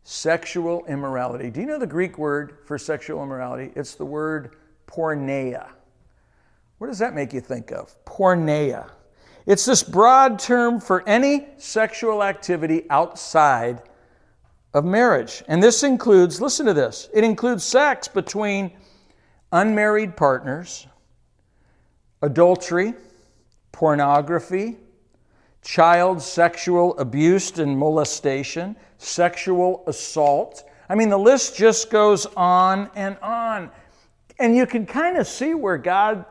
sexual 0.04 0.86
immorality. 0.86 1.50
Do 1.50 1.60
you 1.60 1.66
know 1.66 1.80
the 1.80 1.88
Greek 1.88 2.18
word 2.18 2.60
for 2.66 2.78
sexual 2.78 3.24
immorality? 3.24 3.72
It's 3.76 3.96
the 3.96 4.06
word 4.06 4.56
porneia. 4.88 5.70
What 6.78 6.88
does 6.88 7.00
that 7.00 7.16
make 7.16 7.34
you 7.34 7.42
think 7.42 7.72
of? 7.72 7.96
Porneia. 8.06 8.92
It's 9.46 9.66
this 9.66 9.84
broad 9.84 10.40
term 10.40 10.80
for 10.80 11.08
any 11.08 11.48
sexual 11.58 12.24
activity 12.24 12.86
outside 12.90 13.82
of 14.76 14.84
marriage. 14.84 15.42
And 15.48 15.64
this 15.64 15.84
includes, 15.84 16.42
listen 16.42 16.66
to 16.66 16.74
this, 16.74 17.10
it 17.14 17.24
includes 17.24 17.64
sex 17.64 18.10
between 18.10 18.72
unmarried 19.54 20.18
partners, 20.18 20.86
adultery, 22.22 22.94
pornography, 23.72 24.76
child 25.62 26.22
sexual 26.22 26.98
abuse 27.00 27.58
and 27.58 27.78
molestation, 27.78 28.76
sexual 28.98 29.82
assault. 29.88 30.66
I 30.90 30.96
mean, 30.96 31.08
the 31.08 31.18
list 31.18 31.56
just 31.56 31.90
goes 31.90 32.26
on 32.36 32.92
and 32.96 33.18
on. 33.22 33.72
And 34.40 34.58
you 34.58 34.66
can 34.66 34.86
kind 34.86 35.16
of 35.16 35.26
see 35.26 35.54
where 35.54 35.78
God 35.78 36.26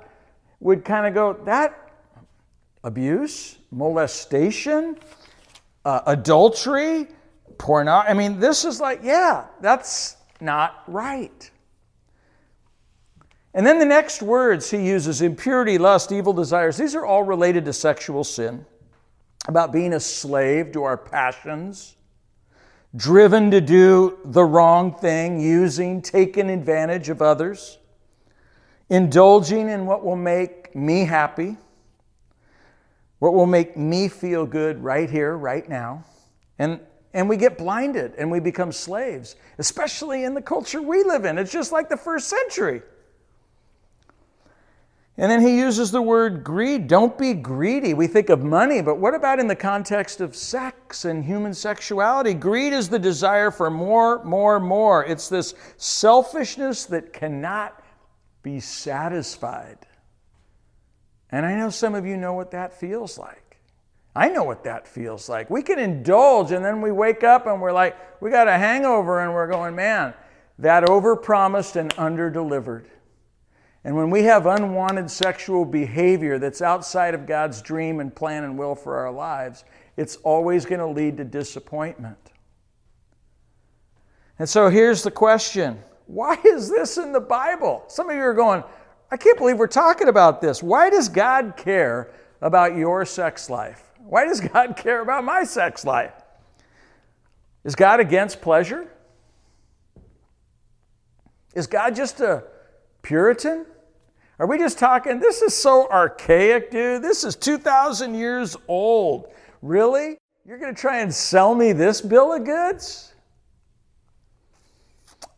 would 0.61 0.85
kind 0.85 1.07
of 1.07 1.14
go, 1.14 1.33
that 1.46 1.92
abuse, 2.85 3.57
molestation, 3.70 4.98
uh, 5.87 6.02
adultery, 6.07 7.09
pornography. 7.59 8.11
I 8.11 8.14
mean, 8.14 8.40
this 8.40 8.64
is 8.64 8.81
like, 8.81 9.01
yeah, 9.03 9.47
that's 9.61 10.17
not 10.40 10.83
right. 10.87 11.51
And 13.55 13.64
then 13.64 13.79
the 13.79 13.85
next 13.85 14.21
words 14.21 14.71
he 14.71 14.85
uses 14.85 15.23
impurity, 15.23 15.79
lust, 15.79 16.11
evil 16.11 16.33
desires. 16.33 16.77
These 16.77 16.95
are 16.95 17.07
all 17.07 17.23
related 17.23 17.64
to 17.67 17.73
sexual 17.73 18.25
sin, 18.25 18.67
about 19.47 19.73
being 19.73 19.93
a 19.93 20.01
slave 20.01 20.73
to 20.73 20.83
our 20.83 20.97
passions, 20.97 21.97
driven 22.97 23.51
to 23.53 23.61
do 23.61 24.19
the 24.25 24.43
wrong 24.43 24.93
thing, 24.93 25.40
using, 25.40 26.03
taking 26.03 26.51
advantage 26.51 27.09
of 27.09 27.23
others, 27.23 27.79
indulging 28.90 29.69
in 29.69 29.87
what 29.87 30.05
will 30.05 30.17
make 30.17 30.75
me 30.75 31.05
happy, 31.05 31.57
what 33.21 33.35
will 33.35 33.47
make 33.47 33.77
me 33.77 34.09
feel 34.09 34.45
good 34.47 34.83
right 34.83 35.09
here, 35.09 35.37
right 35.37 35.69
now. 35.69 36.05
And 36.59 36.81
and 37.14 37.29
we 37.29 37.37
get 37.37 37.57
blinded 37.57 38.14
and 38.18 38.31
we 38.31 38.40
become 38.40 38.72
slaves, 38.72 39.37
especially 39.59 40.24
in 40.24 40.35
the 40.35 40.42
culture 40.42 40.83
we 40.83 41.05
live 41.05 41.24
in. 41.24 41.38
It's 41.38 41.53
just 41.53 41.72
like 41.72 41.88
the 41.88 41.96
first 41.96 42.29
century. 42.29 42.83
And 45.16 45.31
then 45.31 45.40
he 45.40 45.57
uses 45.57 45.92
the 45.92 46.03
word 46.03 46.42
greed. 46.42 46.88
Don't 46.88 47.16
be 47.16 47.35
greedy. 47.35 47.94
We 47.94 48.09
think 48.09 48.31
of 48.31 48.42
money, 48.42 48.83
but 48.83 48.98
what 48.98 49.14
about 49.14 49.38
in 49.38 49.46
the 49.46 49.55
context 49.55 50.20
of 50.20 50.35
sex 50.35 51.05
and 51.05 51.24
human 51.24 51.55
sexuality? 51.55 52.35
Greed 52.35 52.72
is 52.72 52.88
the 52.88 52.98
desire 52.98 53.53
for 53.53 53.70
more, 53.70 54.24
more, 54.24 54.59
more. 54.59 55.05
It's 55.05 55.29
this 55.29 55.55
selfishness 55.77 56.87
that 56.87 57.12
cannot 57.12 57.81
be 58.42 58.59
satisfied. 58.59 59.79
And 61.31 61.46
I 61.46 61.55
know 61.55 61.70
some 61.70 61.94
of 61.94 62.05
you 62.05 62.16
know 62.16 62.33
what 62.33 62.50
that 62.50 62.72
feels 62.72 63.16
like. 63.16 63.43
I 64.16 64.29
know 64.29 64.44
what 64.44 64.64
that 64.64 64.87
feels 64.87 65.29
like. 65.29 65.50
We 65.50 65.62
can 65.62 65.79
indulge 65.79 66.53
and 66.53 66.64
then 66.64 66.81
we 66.81 66.92
wake 66.92 67.24
up 67.24 67.46
and 67.46 67.61
we're 67.61 67.72
like, 67.72 67.96
we 68.22 68.31
got 68.31 68.46
a 68.46 68.57
hangover 68.57 69.20
and 69.20 69.35
we're 69.35 69.48
going, 69.48 69.74
man, 69.74 70.14
that 70.59 70.85
overpromised 70.85 71.77
and 71.77 71.92
underdelivered. 71.96 72.87
And 73.83 73.96
when 73.96 74.11
we 74.11 74.22
have 74.22 74.46
unwanted 74.46 75.11
sexual 75.11 75.64
behavior 75.64 76.38
that's 76.38 76.62
outside 76.62 77.14
of 77.14 77.27
God's 77.27 77.61
dream 77.61 78.00
and 78.00 78.14
plan 78.14 78.44
and 78.44 78.57
will 78.57 78.74
for 78.74 78.96
our 78.96 79.12
lives, 79.12 79.64
it's 79.96 80.16
always 80.16 80.64
going 80.64 80.79
to 80.79 80.87
lead 80.87 81.16
to 81.18 81.24
disappointment. 81.24 82.33
And 84.38 84.48
so 84.48 84.68
here's 84.68 85.03
the 85.03 85.11
question 85.11 85.83
Why 86.07 86.38
is 86.44 86.70
this 86.70 86.98
in 86.98 87.12
the 87.12 87.20
Bible? 87.20 87.85
Some 87.88 88.09
of 88.11 88.16
you 88.16 88.22
are 88.22 88.35
going, 88.35 88.62
I 89.11 89.16
can't 89.16 89.38
believe 89.38 89.59
we're 89.59 89.66
talking 89.66 90.09
about 90.09 90.40
this. 90.40 90.62
Why 90.62 90.88
does 90.88 91.09
God 91.09 91.55
care 91.57 92.12
about 92.40 92.77
your 92.77 93.05
sex 93.05 93.50
life? 93.50 93.93
Why 94.05 94.27
does 94.27 94.40
God 94.40 94.77
care 94.77 95.01
about 95.01 95.25
my 95.25 95.45
sex 95.45 95.85
life? 95.85 96.12
Is 97.64 97.75
God 97.75 98.01
against 98.01 98.43
pleasure? 98.43 98.88
Is 101.55 101.67
God 101.67 101.97
just 101.97 102.21
a 102.21 102.45
Puritan? 103.03 103.67
Are 104.38 104.47
we 104.47 104.59
just 104.59 104.79
talking, 104.79 105.21
this 105.21 105.43
is 105.43 105.55
so 105.55 105.88
archaic, 105.88 106.71
dude? 106.71 107.03
This 107.03 107.23
is 107.23 107.37
2,000 107.37 108.14
years 108.14 108.57
old. 108.67 109.33
Really? 109.62 110.19
You're 110.45 110.59
going 110.59 110.75
to 110.75 110.81
try 110.81 110.99
and 111.01 111.14
sell 111.14 111.55
me 111.55 111.73
this 111.73 112.01
bill 112.01 112.33
of 112.35 112.45
goods? 112.45 113.14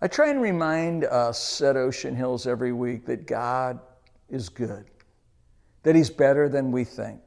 I 0.00 0.08
try 0.08 0.30
and 0.30 0.40
remind 0.40 1.04
us 1.04 1.60
at 1.60 1.76
Ocean 1.76 2.16
Hills 2.16 2.46
every 2.46 2.72
week 2.72 3.06
that 3.06 3.26
God 3.26 3.78
is 4.28 4.48
good, 4.48 4.86
that 5.82 5.94
He's 5.94 6.10
better 6.10 6.48
than 6.48 6.72
we 6.72 6.84
think. 6.84 7.25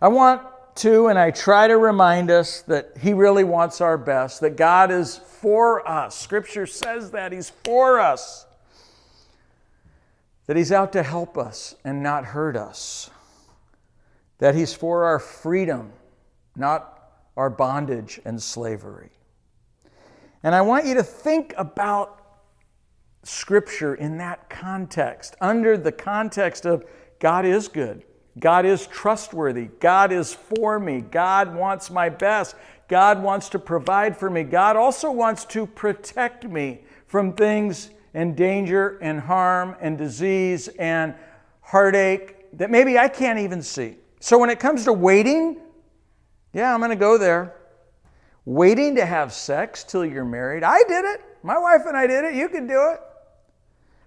I 0.00 0.08
want 0.08 0.42
to, 0.76 1.06
and 1.08 1.18
I 1.18 1.30
try 1.30 1.68
to 1.68 1.78
remind 1.78 2.30
us 2.30 2.60
that 2.62 2.92
He 3.00 3.14
really 3.14 3.44
wants 3.44 3.80
our 3.80 3.96
best, 3.96 4.40
that 4.42 4.56
God 4.56 4.90
is 4.90 5.16
for 5.16 5.86
us. 5.88 6.18
Scripture 6.18 6.66
says 6.66 7.12
that 7.12 7.32
He's 7.32 7.50
for 7.50 7.98
us, 7.98 8.46
that 10.46 10.56
He's 10.56 10.72
out 10.72 10.92
to 10.92 11.02
help 11.02 11.38
us 11.38 11.74
and 11.84 12.02
not 12.02 12.26
hurt 12.26 12.56
us, 12.56 13.10
that 14.38 14.54
He's 14.54 14.74
for 14.74 15.04
our 15.04 15.18
freedom, 15.18 15.92
not 16.54 16.92
our 17.36 17.48
bondage 17.48 18.20
and 18.24 18.42
slavery. 18.42 19.10
And 20.42 20.54
I 20.54 20.60
want 20.60 20.84
you 20.84 20.94
to 20.94 21.02
think 21.02 21.54
about 21.56 22.22
Scripture 23.22 23.94
in 23.94 24.18
that 24.18 24.50
context, 24.50 25.36
under 25.40 25.76
the 25.78 25.90
context 25.90 26.66
of 26.66 26.84
God 27.18 27.46
is 27.46 27.66
good. 27.66 28.04
God 28.38 28.66
is 28.66 28.86
trustworthy. 28.86 29.66
God 29.80 30.12
is 30.12 30.34
for 30.34 30.78
me. 30.78 31.00
God 31.00 31.54
wants 31.54 31.90
my 31.90 32.08
best. 32.08 32.54
God 32.88 33.22
wants 33.22 33.48
to 33.50 33.58
provide 33.58 34.16
for 34.16 34.28
me. 34.28 34.42
God 34.42 34.76
also 34.76 35.10
wants 35.10 35.44
to 35.46 35.66
protect 35.66 36.44
me 36.44 36.82
from 37.06 37.32
things 37.32 37.90
and 38.14 38.36
danger 38.36 38.98
and 39.00 39.20
harm 39.20 39.76
and 39.80 39.96
disease 39.96 40.68
and 40.68 41.14
heartache 41.60 42.58
that 42.58 42.70
maybe 42.70 42.98
I 42.98 43.08
can't 43.08 43.38
even 43.38 43.62
see. 43.62 43.96
So 44.20 44.38
when 44.38 44.50
it 44.50 44.60
comes 44.60 44.84
to 44.84 44.92
waiting, 44.92 45.58
yeah, 46.52 46.72
I'm 46.72 46.80
going 46.80 46.90
to 46.90 46.96
go 46.96 47.18
there. 47.18 47.54
Waiting 48.44 48.94
to 48.96 49.04
have 49.04 49.32
sex 49.32 49.82
till 49.82 50.04
you're 50.04 50.24
married. 50.24 50.62
I 50.62 50.78
did 50.88 51.04
it. 51.04 51.20
My 51.42 51.58
wife 51.58 51.82
and 51.86 51.96
I 51.96 52.06
did 52.06 52.24
it. 52.24 52.34
You 52.34 52.48
can 52.48 52.66
do 52.66 52.92
it. 52.92 53.00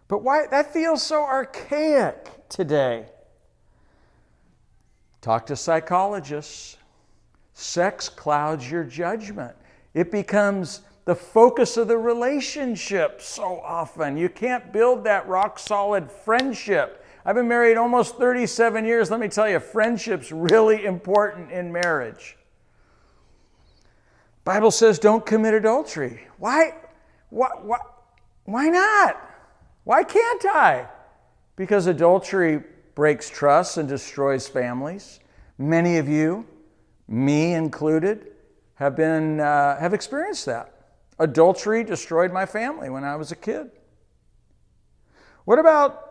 But 0.08 0.24
why 0.24 0.48
that 0.48 0.74
feels 0.74 1.04
so 1.04 1.24
archaic 1.24 2.30
today. 2.48 3.06
Talk 5.22 5.46
to 5.48 5.56
psychologists. 5.56 6.78
Sex 7.54 8.08
clouds 8.08 8.70
your 8.70 8.84
judgment. 8.84 9.56
It 9.94 10.12
becomes 10.12 10.82
the 11.06 11.16
focus 11.16 11.76
of 11.76 11.88
the 11.88 11.98
relationship 11.98 13.22
so 13.22 13.60
often. 13.62 14.16
You 14.16 14.30
can't 14.30 14.72
build 14.72 15.04
that 15.06 15.28
rock 15.28 15.60
solid 15.60 16.12
friendship. 16.12 17.04
I've 17.26 17.36
been 17.36 17.48
married 17.48 17.78
almost 17.78 18.18
37 18.18 18.86
years. 18.86 19.12
Let 19.12 19.20
me 19.20 19.28
tell 19.28 19.50
you, 19.50 19.60
friendship's 19.60 20.32
really 20.32 20.86
important 20.86 21.52
in 21.52 21.72
marriage. 21.72 22.38
Bible 24.46 24.72
says 24.72 25.00
don't 25.00 25.26
commit 25.26 25.54
adultery. 25.54 26.22
Why? 26.38 26.76
Why, 27.30 27.50
why, 27.62 27.78
why 28.46 28.70
not? 28.70 29.18
Why 29.84 30.04
can't 30.04 30.46
I? 30.46 30.88
Because 31.56 31.88
adultery 31.88 32.64
breaks 32.96 33.30
trust 33.30 33.78
and 33.78 33.88
destroys 33.88 34.48
families. 34.48 35.20
Many 35.58 35.98
of 35.98 36.08
you, 36.08 36.46
me 37.08 37.54
included, 37.54 38.28
have, 38.76 38.96
been, 38.96 39.40
uh, 39.40 39.80
have 39.80 39.94
experienced 39.94 40.46
that. 40.46 40.74
Adultery 41.20 41.84
destroyed 41.84 42.32
my 42.32 42.46
family 42.46 42.90
when 42.90 43.04
I 43.04 43.16
was 43.16 43.32
a 43.32 43.36
kid. 43.36 43.72
What 45.46 45.60
about 45.60 46.06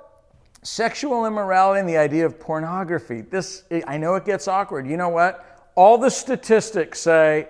sexual 0.63 1.25
immorality 1.25 1.81
and 1.81 1.89
the 1.89 1.97
idea 1.97 2.27
of 2.27 2.39
pornography? 2.39 3.23
This, 3.23 3.65
I 3.87 3.97
know 3.97 4.17
it 4.17 4.25
gets 4.25 4.49
awkward. 4.49 4.87
You 4.87 4.97
know 4.97 5.09
what? 5.09 5.73
All 5.75 5.97
the 5.97 6.11
statistics 6.11 7.01
say 7.01 7.49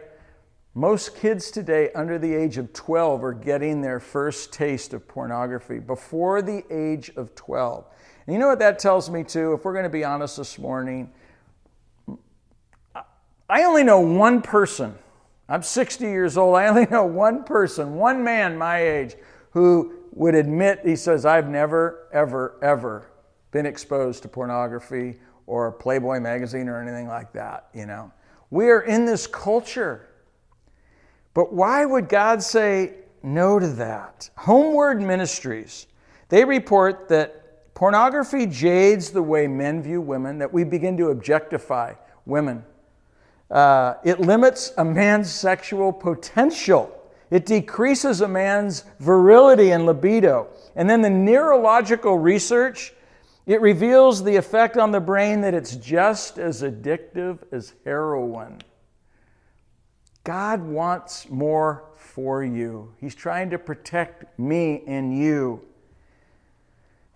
most 0.74 1.16
kids 1.16 1.50
today 1.50 1.90
under 1.92 2.18
the 2.18 2.32
age 2.32 2.56
of 2.56 2.72
12 2.72 3.24
are 3.24 3.32
getting 3.32 3.80
their 3.80 3.98
first 3.98 4.52
taste 4.52 4.94
of 4.94 5.08
pornography 5.08 5.80
before 5.80 6.40
the 6.42 6.62
age 6.70 7.10
of 7.16 7.34
12. 7.34 7.84
And 8.28 8.34
you 8.34 8.38
know 8.38 8.46
what 8.46 8.60
that 8.60 8.78
tells 8.78 9.08
me 9.08 9.24
too? 9.24 9.54
If 9.54 9.64
we're 9.64 9.72
going 9.72 9.82
to 9.82 9.88
be 9.88 10.04
honest 10.04 10.36
this 10.36 10.56
morning, 10.56 11.10
I 13.48 13.64
only 13.64 13.82
know 13.82 13.98
one 13.98 14.40
person. 14.40 14.94
I'm 15.48 15.64
60 15.64 16.04
years 16.04 16.36
old. 16.36 16.54
I 16.54 16.68
only 16.68 16.86
know 16.90 17.04
one 17.04 17.42
person, 17.42 17.94
one 17.94 18.22
man 18.22 18.56
my 18.56 18.80
age, 18.80 19.16
who 19.50 19.94
would 20.12 20.36
admit, 20.36 20.82
he 20.84 20.94
says, 20.94 21.24
I've 21.24 21.48
never, 21.48 22.06
ever, 22.12 22.58
ever 22.62 23.10
been 23.50 23.66
exposed 23.66 24.22
to 24.22 24.28
pornography 24.28 25.16
or 25.46 25.72
Playboy 25.72 26.20
magazine 26.20 26.68
or 26.68 26.80
anything 26.80 27.08
like 27.08 27.32
that, 27.32 27.68
you 27.74 27.86
know. 27.86 28.12
We 28.50 28.68
are 28.68 28.82
in 28.82 29.06
this 29.06 29.26
culture 29.26 30.08
but 31.38 31.52
why 31.52 31.84
would 31.84 32.08
God 32.08 32.42
say 32.42 32.94
no 33.22 33.60
to 33.60 33.68
that? 33.68 34.28
HomeWord 34.38 35.00
Ministries, 35.00 35.86
they 36.30 36.44
report 36.44 37.08
that 37.10 37.47
pornography 37.78 38.44
jades 38.44 39.10
the 39.12 39.22
way 39.22 39.46
men 39.46 39.80
view 39.80 40.00
women, 40.00 40.38
that 40.38 40.52
we 40.52 40.64
begin 40.64 40.96
to 40.96 41.10
objectify 41.10 41.94
women. 42.26 42.64
Uh, 43.52 43.94
it 44.04 44.18
limits 44.18 44.72
a 44.78 44.84
man's 44.84 45.30
sexual 45.30 45.92
potential. 45.92 46.92
It 47.30 47.46
decreases 47.46 48.20
a 48.20 48.26
man's 48.26 48.82
virility 48.98 49.70
and 49.70 49.86
libido. 49.86 50.48
And 50.74 50.90
then 50.90 51.02
the 51.02 51.10
neurological 51.10 52.18
research, 52.18 52.94
it 53.46 53.60
reveals 53.60 54.24
the 54.24 54.34
effect 54.34 54.76
on 54.76 54.90
the 54.90 54.98
brain 54.98 55.40
that 55.42 55.54
it's 55.54 55.76
just 55.76 56.36
as 56.36 56.62
addictive 56.62 57.38
as 57.52 57.74
heroin. 57.84 58.60
God 60.24 60.62
wants 60.64 61.30
more 61.30 61.84
for 61.94 62.42
you. 62.42 62.92
He's 63.00 63.14
trying 63.14 63.50
to 63.50 63.58
protect 63.60 64.36
me 64.36 64.82
and 64.88 65.16
you. 65.16 65.67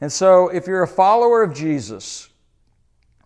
And 0.03 0.13
so, 0.13 0.49
if 0.49 0.67
you're 0.67 0.83
a 0.83 0.89
follower 0.89 1.45
of 1.45 1.55
Jesus, 1.55 2.29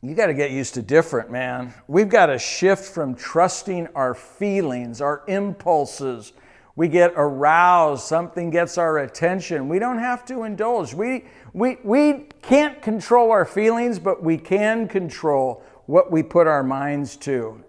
you 0.03 0.15
got 0.15 0.27
to 0.27 0.35
get 0.35 0.51
used 0.51 0.75
to 0.75 0.83
different, 0.83 1.31
man. 1.31 1.73
We've 1.89 2.11
got 2.11 2.27
to 2.27 2.39
shift 2.39 2.85
from 2.85 3.15
trusting 3.15 3.89
our 3.95 4.13
feelings, 4.13 5.01
our 5.01 5.25
impulses. 5.27 6.35
We 6.77 6.89
get 6.89 7.15
aroused, 7.17 8.05
something 8.05 8.51
gets 8.51 8.77
our 8.77 8.99
attention. 8.99 9.71
We 9.71 9.79
don't 9.79 9.99
have 9.99 10.27
to 10.27 10.43
indulge. 10.43 10.93
We, 10.93 11.25
we, 11.55 11.79
we 11.83 12.27
can't 12.43 12.83
control 12.83 13.31
our 13.31 13.47
feelings, 13.47 13.99
but 13.99 14.23
we 14.23 14.37
can 14.37 14.87
control 14.87 15.65
what 15.87 16.13
we 16.13 16.23
put 16.23 16.47
our 16.47 16.63
minds 16.63 17.17
to 17.17 17.65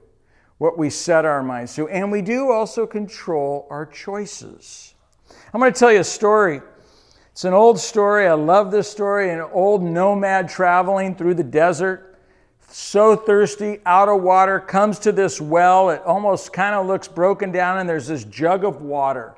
what 0.58 0.78
we 0.78 0.90
set 0.90 1.24
our 1.24 1.42
minds 1.44 1.76
to, 1.76 1.88
and 1.88 2.12
we 2.12 2.22
do 2.22 2.52
also 2.52 2.86
control 2.86 3.68
our 3.70 3.86
choices. 3.86 4.96
I'm 5.54 5.62
going 5.62 5.72
to 5.72 5.80
tell 5.80 5.94
you 5.94 6.00
a 6.00 6.04
story. 6.04 6.62
It's 7.38 7.46
an 7.46 7.54
old 7.54 7.80
story. 7.80 8.26
I 8.26 8.34
love 8.34 8.72
this 8.72 8.90
story. 8.90 9.30
An 9.30 9.42
old 9.42 9.84
nomad 9.84 10.50
traveling 10.50 11.14
through 11.14 11.36
the 11.36 11.44
desert, 11.44 12.18
so 12.68 13.16
thirsty, 13.16 13.78
out 13.86 14.10
of 14.10 14.24
water, 14.24 14.60
comes 14.60 14.98
to 14.98 15.12
this 15.12 15.40
well. 15.40 15.92
It 15.92 16.02
almost 16.04 16.52
kind 16.52 16.74
of 16.74 16.88
looks 16.88 17.08
broken 17.08 17.52
down, 17.52 17.78
and 17.78 17.88
there's 17.88 18.08
this 18.08 18.24
jug 18.24 18.66
of 18.66 18.82
water. 18.82 19.36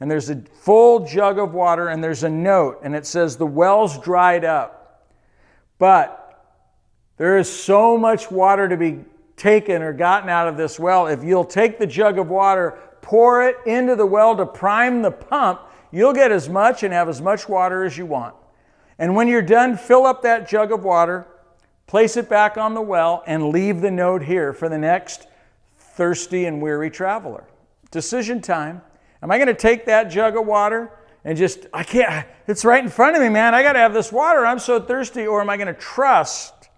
And 0.00 0.10
there's 0.10 0.28
a 0.28 0.42
full 0.62 1.06
jug 1.06 1.38
of 1.38 1.54
water, 1.54 1.90
and 1.90 2.02
there's 2.02 2.24
a 2.24 2.28
note, 2.28 2.80
and 2.82 2.96
it 2.96 3.06
says, 3.06 3.36
The 3.36 3.46
well's 3.46 3.96
dried 4.00 4.44
up. 4.44 5.06
But 5.78 6.44
there 7.16 7.38
is 7.38 7.48
so 7.48 7.96
much 7.96 8.32
water 8.32 8.68
to 8.68 8.76
be 8.76 9.04
taken 9.36 9.82
or 9.82 9.92
gotten 9.92 10.28
out 10.28 10.48
of 10.48 10.56
this 10.56 10.80
well, 10.80 11.06
if 11.06 11.22
you'll 11.22 11.44
take 11.44 11.78
the 11.78 11.86
jug 11.86 12.18
of 12.18 12.28
water, 12.28 12.76
pour 13.02 13.44
it 13.46 13.54
into 13.66 13.94
the 13.94 14.04
well 14.04 14.36
to 14.36 14.44
prime 14.44 15.02
the 15.02 15.12
pump, 15.12 15.60
you'll 15.90 16.12
get 16.12 16.32
as 16.32 16.48
much 16.48 16.82
and 16.82 16.92
have 16.92 17.08
as 17.08 17.20
much 17.20 17.48
water 17.48 17.84
as 17.84 17.96
you 17.96 18.06
want. 18.06 18.34
And 18.98 19.14
when 19.14 19.28
you're 19.28 19.42
done, 19.42 19.76
fill 19.76 20.04
up 20.04 20.22
that 20.22 20.48
jug 20.48 20.72
of 20.72 20.84
water, 20.84 21.26
place 21.86 22.16
it 22.16 22.28
back 22.28 22.56
on 22.58 22.74
the 22.74 22.82
well, 22.82 23.22
and 23.26 23.48
leave 23.48 23.80
the 23.80 23.90
note 23.90 24.22
here 24.22 24.52
for 24.52 24.68
the 24.68 24.78
next 24.78 25.26
thirsty 25.76 26.44
and 26.46 26.60
weary 26.60 26.90
traveler. 26.90 27.44
Decision 27.90 28.40
time. 28.40 28.82
Am 29.22 29.30
I 29.30 29.38
going 29.38 29.48
to 29.48 29.54
take 29.54 29.86
that 29.86 30.04
jug 30.04 30.36
of 30.36 30.46
water 30.46 30.90
and 31.24 31.36
just, 31.36 31.66
I 31.72 31.82
can't, 31.82 32.26
it's 32.46 32.64
right 32.64 32.82
in 32.82 32.90
front 32.90 33.16
of 33.16 33.22
me, 33.22 33.28
man. 33.28 33.54
I 33.54 33.62
got 33.62 33.74
to 33.74 33.78
have 33.78 33.92
this 33.92 34.10
water. 34.10 34.46
I'm 34.46 34.58
so 34.58 34.80
thirsty. 34.80 35.26
Or 35.26 35.40
am 35.40 35.50
I 35.50 35.56
going 35.56 35.66
to 35.66 35.74
trust 35.74 36.70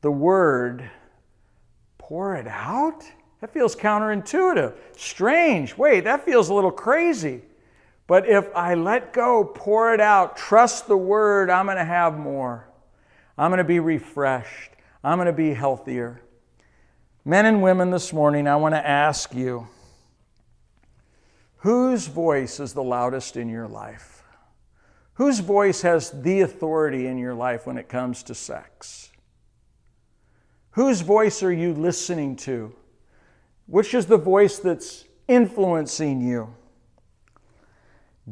the 0.00 0.10
word 0.10 0.88
pour 1.98 2.36
it 2.36 2.46
out? 2.46 3.04
That 3.40 3.52
feels 3.52 3.76
counterintuitive. 3.76 4.74
Strange. 4.96 5.76
Wait, 5.76 6.04
that 6.04 6.24
feels 6.24 6.48
a 6.48 6.54
little 6.54 6.70
crazy. 6.70 7.42
But 8.06 8.28
if 8.28 8.48
I 8.54 8.74
let 8.74 9.12
go, 9.12 9.44
pour 9.44 9.92
it 9.92 10.00
out, 10.00 10.36
trust 10.36 10.86
the 10.86 10.96
word, 10.96 11.50
I'm 11.50 11.66
going 11.66 11.76
to 11.76 11.84
have 11.84 12.18
more. 12.18 12.68
I'm 13.36 13.50
going 13.50 13.58
to 13.58 13.64
be 13.64 13.80
refreshed. 13.80 14.72
I'm 15.02 15.18
going 15.18 15.26
to 15.26 15.32
be 15.32 15.52
healthier. 15.52 16.22
Men 17.24 17.46
and 17.46 17.62
women, 17.62 17.90
this 17.90 18.12
morning, 18.12 18.46
I 18.46 18.56
want 18.56 18.74
to 18.74 18.86
ask 18.86 19.34
you 19.34 19.66
whose 21.56 22.06
voice 22.06 22.60
is 22.60 22.72
the 22.72 22.82
loudest 22.82 23.36
in 23.36 23.48
your 23.48 23.66
life? 23.66 24.22
Whose 25.14 25.40
voice 25.40 25.82
has 25.82 26.10
the 26.10 26.42
authority 26.42 27.06
in 27.06 27.18
your 27.18 27.34
life 27.34 27.66
when 27.66 27.78
it 27.78 27.88
comes 27.88 28.22
to 28.24 28.34
sex? 28.34 29.10
Whose 30.72 31.00
voice 31.00 31.42
are 31.42 31.52
you 31.52 31.72
listening 31.72 32.36
to? 32.36 32.72
Which 33.66 33.94
is 33.94 34.06
the 34.06 34.18
voice 34.18 34.58
that's 34.58 35.06
influencing 35.26 36.20
you? 36.20 36.54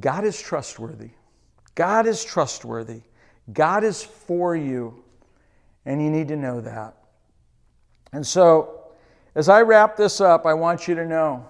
God 0.01 0.25
is 0.25 0.41
trustworthy. 0.41 1.11
God 1.75 2.07
is 2.07 2.25
trustworthy. 2.25 3.03
God 3.53 3.85
is 3.85 4.03
for 4.03 4.57
you. 4.57 5.03
And 5.87 6.03
you 6.03 6.11
need 6.11 6.29
to 6.29 6.37
know 6.37 6.61
that. 6.61 6.97
And 8.13 8.27
so, 8.27 8.81
as 9.35 9.49
I 9.49 9.63
wrap 9.63 9.97
this 9.97 10.21
up, 10.21 10.47
I 10.47 10.55
want 10.55 10.87
you 10.87 10.95
to 10.95 11.05
know 11.05 11.47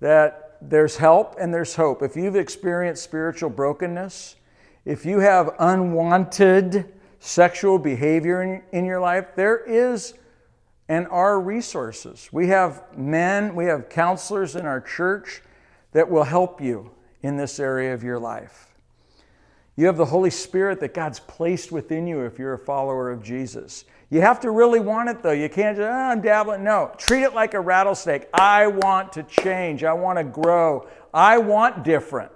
that 0.00 0.58
there's 0.60 0.96
help 0.96 1.36
and 1.38 1.54
there's 1.54 1.74
hope. 1.74 2.02
If 2.02 2.16
you've 2.16 2.36
experienced 2.36 3.04
spiritual 3.04 3.50
brokenness, 3.50 4.36
if 4.84 5.06
you 5.06 5.20
have 5.20 5.54
unwanted 5.58 6.92
sexual 7.20 7.78
behavior 7.78 8.42
in, 8.42 8.62
in 8.72 8.84
your 8.84 9.00
life, 9.00 9.34
there 9.36 9.58
is 9.58 10.14
and 10.88 11.06
our 11.08 11.40
resources. 11.40 12.28
We 12.32 12.48
have 12.48 12.82
men, 12.96 13.54
we 13.54 13.66
have 13.66 13.88
counselors 13.88 14.56
in 14.56 14.66
our 14.66 14.80
church 14.80 15.40
that 15.92 16.10
will 16.10 16.24
help 16.24 16.60
you 16.60 16.90
in 17.22 17.36
this 17.36 17.60
area 17.60 17.94
of 17.94 18.02
your 18.02 18.18
life. 18.18 18.68
You 19.76 19.86
have 19.86 19.96
the 19.96 20.04
Holy 20.04 20.30
Spirit 20.30 20.80
that 20.80 20.92
God's 20.92 21.20
placed 21.20 21.72
within 21.72 22.06
you 22.06 22.20
if 22.20 22.38
you're 22.38 22.52
a 22.52 22.58
follower 22.58 23.10
of 23.10 23.22
Jesus. 23.22 23.84
You 24.10 24.20
have 24.20 24.40
to 24.40 24.50
really 24.50 24.80
want 24.80 25.08
it 25.08 25.22
though. 25.22 25.32
You 25.32 25.48
can't 25.48 25.76
just, 25.76 25.88
oh, 25.88 25.90
I'm 25.90 26.20
dabbling. 26.20 26.62
No, 26.62 26.92
treat 26.98 27.22
it 27.22 27.32
like 27.32 27.54
a 27.54 27.60
rattlesnake. 27.60 28.28
I 28.34 28.66
want 28.66 29.12
to 29.14 29.22
change. 29.22 29.84
I 29.84 29.94
want 29.94 30.18
to 30.18 30.24
grow. 30.24 30.88
I 31.14 31.38
want 31.38 31.84
different. 31.84 32.30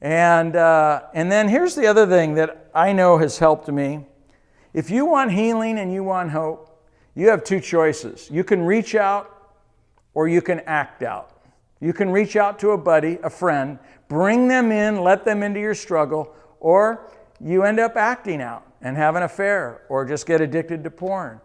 And, 0.00 0.56
uh, 0.56 1.02
and 1.12 1.30
then 1.30 1.48
here's 1.48 1.74
the 1.74 1.86
other 1.86 2.06
thing 2.06 2.34
that 2.34 2.70
I 2.74 2.92
know 2.92 3.18
has 3.18 3.38
helped 3.38 3.68
me. 3.68 4.06
If 4.72 4.90
you 4.90 5.04
want 5.04 5.32
healing 5.32 5.78
and 5.78 5.92
you 5.92 6.04
want 6.04 6.30
hope, 6.30 6.82
you 7.14 7.28
have 7.28 7.44
two 7.44 7.60
choices. 7.60 8.30
You 8.30 8.44
can 8.44 8.62
reach 8.62 8.94
out 8.94 9.54
or 10.14 10.28
you 10.28 10.40
can 10.40 10.60
act 10.60 11.02
out. 11.02 11.37
You 11.80 11.92
can 11.92 12.10
reach 12.10 12.36
out 12.36 12.58
to 12.60 12.70
a 12.70 12.78
buddy, 12.78 13.18
a 13.22 13.30
friend, 13.30 13.78
bring 14.08 14.48
them 14.48 14.72
in, 14.72 15.02
let 15.02 15.24
them 15.24 15.42
into 15.42 15.60
your 15.60 15.74
struggle, 15.74 16.34
or 16.60 17.10
you 17.40 17.62
end 17.62 17.78
up 17.78 17.96
acting 17.96 18.42
out 18.42 18.66
and 18.82 18.96
have 18.96 19.16
an 19.16 19.22
affair 19.22 19.82
or 19.88 20.04
just 20.04 20.26
get 20.26 20.40
addicted 20.40 20.82
to 20.84 20.90
porn. 20.90 21.40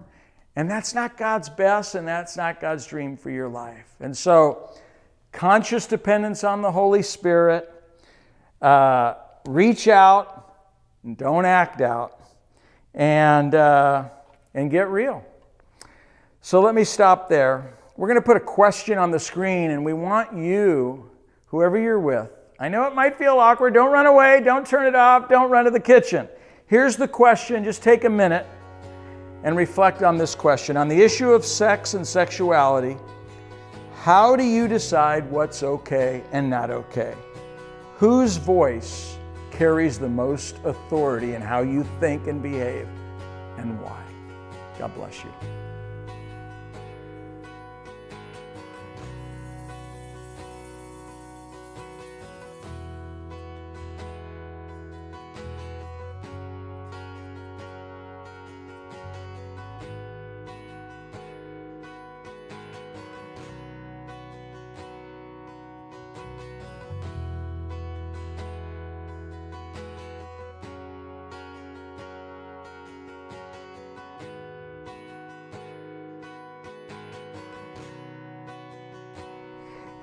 And 0.55 0.69
that's 0.69 0.93
not 0.93 1.17
God's 1.17 1.49
best 1.49 1.95
and 1.95 2.07
that's 2.07 2.37
not 2.37 2.61
God's 2.61 2.85
dream 2.85 3.17
for 3.17 3.29
your 3.29 3.49
life. 3.49 3.95
And 3.99 4.15
so, 4.15 4.69
conscious 5.31 5.87
dependence 5.87 6.43
on 6.43 6.61
the 6.61 6.71
Holy 6.71 7.01
Spirit, 7.01 7.71
uh, 8.61 9.15
reach 9.47 9.87
out, 9.87 10.55
and 11.03 11.17
don't 11.17 11.45
act 11.45 11.81
out, 11.81 12.19
and, 12.93 13.53
uh, 13.55 14.05
and 14.53 14.69
get 14.69 14.89
real. 14.89 15.25
So, 16.41 16.61
let 16.61 16.75
me 16.75 16.83
stop 16.83 17.29
there. 17.29 17.73
We're 17.95 18.07
going 18.07 18.19
to 18.19 18.25
put 18.25 18.37
a 18.37 18.41
question 18.41 18.97
on 18.97 19.11
the 19.11 19.19
screen, 19.19 19.69
and 19.69 19.85
we 19.85 19.93
want 19.93 20.35
you, 20.35 21.09
whoever 21.47 21.77
you're 21.77 21.99
with, 21.99 22.29
I 22.59 22.67
know 22.67 22.87
it 22.87 22.95
might 22.95 23.17
feel 23.17 23.37
awkward. 23.37 23.73
Don't 23.73 23.91
run 23.91 24.07
away. 24.07 24.41
Don't 24.41 24.65
turn 24.65 24.87
it 24.87 24.95
off. 24.95 25.29
Don't 25.29 25.51
run 25.51 25.65
to 25.65 25.71
the 25.71 25.79
kitchen. 25.79 26.27
Here's 26.65 26.95
the 26.95 27.07
question. 27.07 27.63
Just 27.63 27.83
take 27.83 28.03
a 28.05 28.09
minute 28.09 28.47
and 29.43 29.55
reflect 29.55 30.01
on 30.01 30.17
this 30.17 30.33
question. 30.33 30.77
On 30.77 30.87
the 30.87 30.99
issue 30.99 31.31
of 31.31 31.45
sex 31.45 31.93
and 31.93 32.07
sexuality, 32.07 32.97
how 34.01 34.35
do 34.35 34.43
you 34.43 34.67
decide 34.67 35.29
what's 35.29 35.61
okay 35.61 36.23
and 36.31 36.49
not 36.49 36.71
okay? 36.71 37.15
Whose 37.97 38.37
voice 38.37 39.17
carries 39.51 39.99
the 39.99 40.09
most 40.09 40.55
authority 40.63 41.35
in 41.35 41.41
how 41.41 41.61
you 41.61 41.85
think 41.99 42.27
and 42.27 42.41
behave, 42.41 42.87
and 43.57 43.79
why? 43.81 44.03
God 44.79 44.95
bless 44.95 45.23
you. 45.23 45.31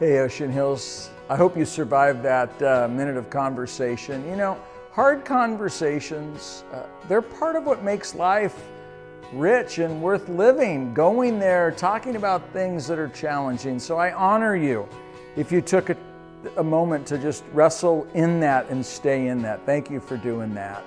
Hey, 0.01 0.19
Ocean 0.21 0.51
Hills. 0.51 1.11
I 1.29 1.37
hope 1.37 1.59
you 1.59 1.67
survived 1.67 2.23
that 2.23 2.63
uh, 2.63 2.89
minute 2.89 3.19
of 3.19 3.29
conversation. 3.29 4.27
You 4.31 4.35
know, 4.35 4.59
hard 4.93 5.27
conversations, 5.27 6.65
uh, 6.73 6.85
they're 7.07 7.21
part 7.21 7.55
of 7.55 7.67
what 7.67 7.83
makes 7.83 8.15
life 8.15 8.59
rich 9.35 9.77
and 9.77 10.01
worth 10.01 10.27
living. 10.31 10.95
Going 10.95 11.39
there, 11.39 11.71
talking 11.71 12.17
about 12.17 12.51
things 12.55 12.87
that 12.87 12.99
are 12.99 13.11
challenging. 13.11 13.79
So 13.79 13.99
I 13.99 14.15
honor 14.15 14.57
you 14.57 14.89
if 15.37 15.53
you 15.53 15.61
took 15.61 15.91
a, 15.91 15.97
a 16.57 16.65
moment 16.65 17.07
to 17.09 17.19
just 17.19 17.45
wrestle 17.53 18.07
in 18.15 18.41
that 18.41 18.71
and 18.71 18.85
stay 18.85 19.27
in 19.27 19.43
that. 19.43 19.67
Thank 19.67 19.91
you 19.91 20.01
for 20.01 20.17
doing 20.17 20.55
that. 20.55 20.83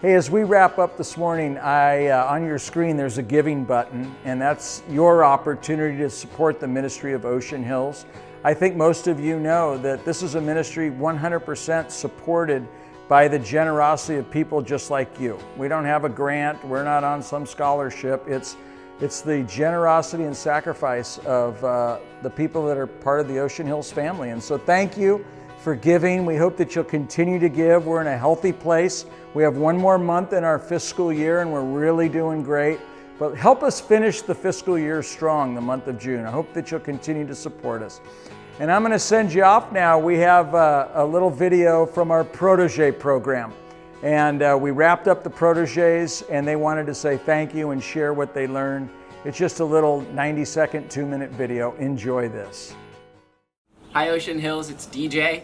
Hey, 0.00 0.14
as 0.14 0.30
we 0.30 0.44
wrap 0.44 0.78
up 0.78 0.96
this 0.96 1.16
morning, 1.16 1.58
I, 1.58 2.06
uh, 2.06 2.32
on 2.32 2.44
your 2.44 2.60
screen 2.60 2.96
there's 2.96 3.18
a 3.18 3.22
giving 3.22 3.64
button, 3.64 4.14
and 4.24 4.40
that's 4.40 4.84
your 4.88 5.24
opportunity 5.24 5.98
to 5.98 6.08
support 6.08 6.60
the 6.60 6.68
ministry 6.68 7.14
of 7.14 7.24
Ocean 7.24 7.64
Hills. 7.64 8.06
I 8.44 8.54
think 8.54 8.76
most 8.76 9.08
of 9.08 9.18
you 9.18 9.40
know 9.40 9.76
that 9.78 10.04
this 10.04 10.22
is 10.22 10.36
a 10.36 10.40
ministry 10.40 10.90
100% 10.90 11.90
supported 11.90 12.66
by 13.08 13.26
the 13.26 13.38
generosity 13.38 14.16
of 14.18 14.30
people 14.30 14.62
just 14.62 14.90
like 14.90 15.18
you. 15.18 15.38
We 15.56 15.66
don't 15.66 15.84
have 15.84 16.04
a 16.04 16.08
grant, 16.08 16.64
we're 16.64 16.84
not 16.84 17.02
on 17.02 17.20
some 17.20 17.46
scholarship. 17.46 18.22
It's, 18.28 18.56
it's 19.00 19.22
the 19.22 19.42
generosity 19.44 20.22
and 20.22 20.36
sacrifice 20.36 21.18
of 21.18 21.62
uh, 21.64 21.98
the 22.22 22.30
people 22.30 22.64
that 22.66 22.76
are 22.76 22.86
part 22.86 23.18
of 23.18 23.26
the 23.26 23.38
Ocean 23.38 23.66
Hills 23.66 23.90
family. 23.90 24.30
And 24.30 24.40
so 24.40 24.56
thank 24.56 24.96
you 24.96 25.24
for 25.58 25.74
giving. 25.74 26.24
We 26.24 26.36
hope 26.36 26.56
that 26.58 26.76
you'll 26.76 26.84
continue 26.84 27.40
to 27.40 27.48
give. 27.48 27.86
We're 27.86 28.02
in 28.02 28.06
a 28.06 28.18
healthy 28.18 28.52
place. 28.52 29.04
We 29.34 29.42
have 29.42 29.56
one 29.56 29.76
more 29.76 29.98
month 29.98 30.32
in 30.32 30.44
our 30.44 30.60
fiscal 30.60 31.12
year 31.12 31.40
and 31.40 31.52
we're 31.52 31.64
really 31.64 32.08
doing 32.08 32.44
great. 32.44 32.78
But 33.18 33.36
help 33.36 33.64
us 33.64 33.80
finish 33.80 34.22
the 34.22 34.34
fiscal 34.34 34.78
year 34.78 35.02
strong, 35.02 35.54
the 35.54 35.60
month 35.60 35.88
of 35.88 35.98
June. 35.98 36.24
I 36.24 36.30
hope 36.30 36.52
that 36.52 36.70
you'll 36.70 36.80
continue 36.80 37.26
to 37.26 37.34
support 37.34 37.82
us. 37.82 38.00
And 38.60 38.70
I'm 38.70 38.82
going 38.82 38.92
to 38.92 38.98
send 38.98 39.32
you 39.32 39.42
off 39.42 39.72
now. 39.72 39.98
We 39.98 40.18
have 40.18 40.54
uh, 40.54 40.88
a 40.94 41.04
little 41.04 41.30
video 41.30 41.84
from 41.84 42.12
our 42.12 42.22
protege 42.22 42.92
program. 42.92 43.52
And 44.04 44.42
uh, 44.42 44.56
we 44.60 44.70
wrapped 44.70 45.08
up 45.08 45.24
the 45.24 45.30
proteges, 45.30 46.22
and 46.30 46.46
they 46.46 46.54
wanted 46.54 46.86
to 46.86 46.94
say 46.94 47.16
thank 47.16 47.54
you 47.54 47.70
and 47.70 47.82
share 47.82 48.14
what 48.14 48.34
they 48.34 48.46
learned. 48.46 48.88
It's 49.24 49.36
just 49.36 49.58
a 49.58 49.64
little 49.64 50.02
90 50.12 50.44
second, 50.44 50.88
two 50.88 51.04
minute 51.04 51.30
video. 51.30 51.74
Enjoy 51.76 52.28
this. 52.28 52.74
Hi, 53.94 54.10
Ocean 54.10 54.38
Hills, 54.38 54.70
it's 54.70 54.86
DJ, 54.86 55.42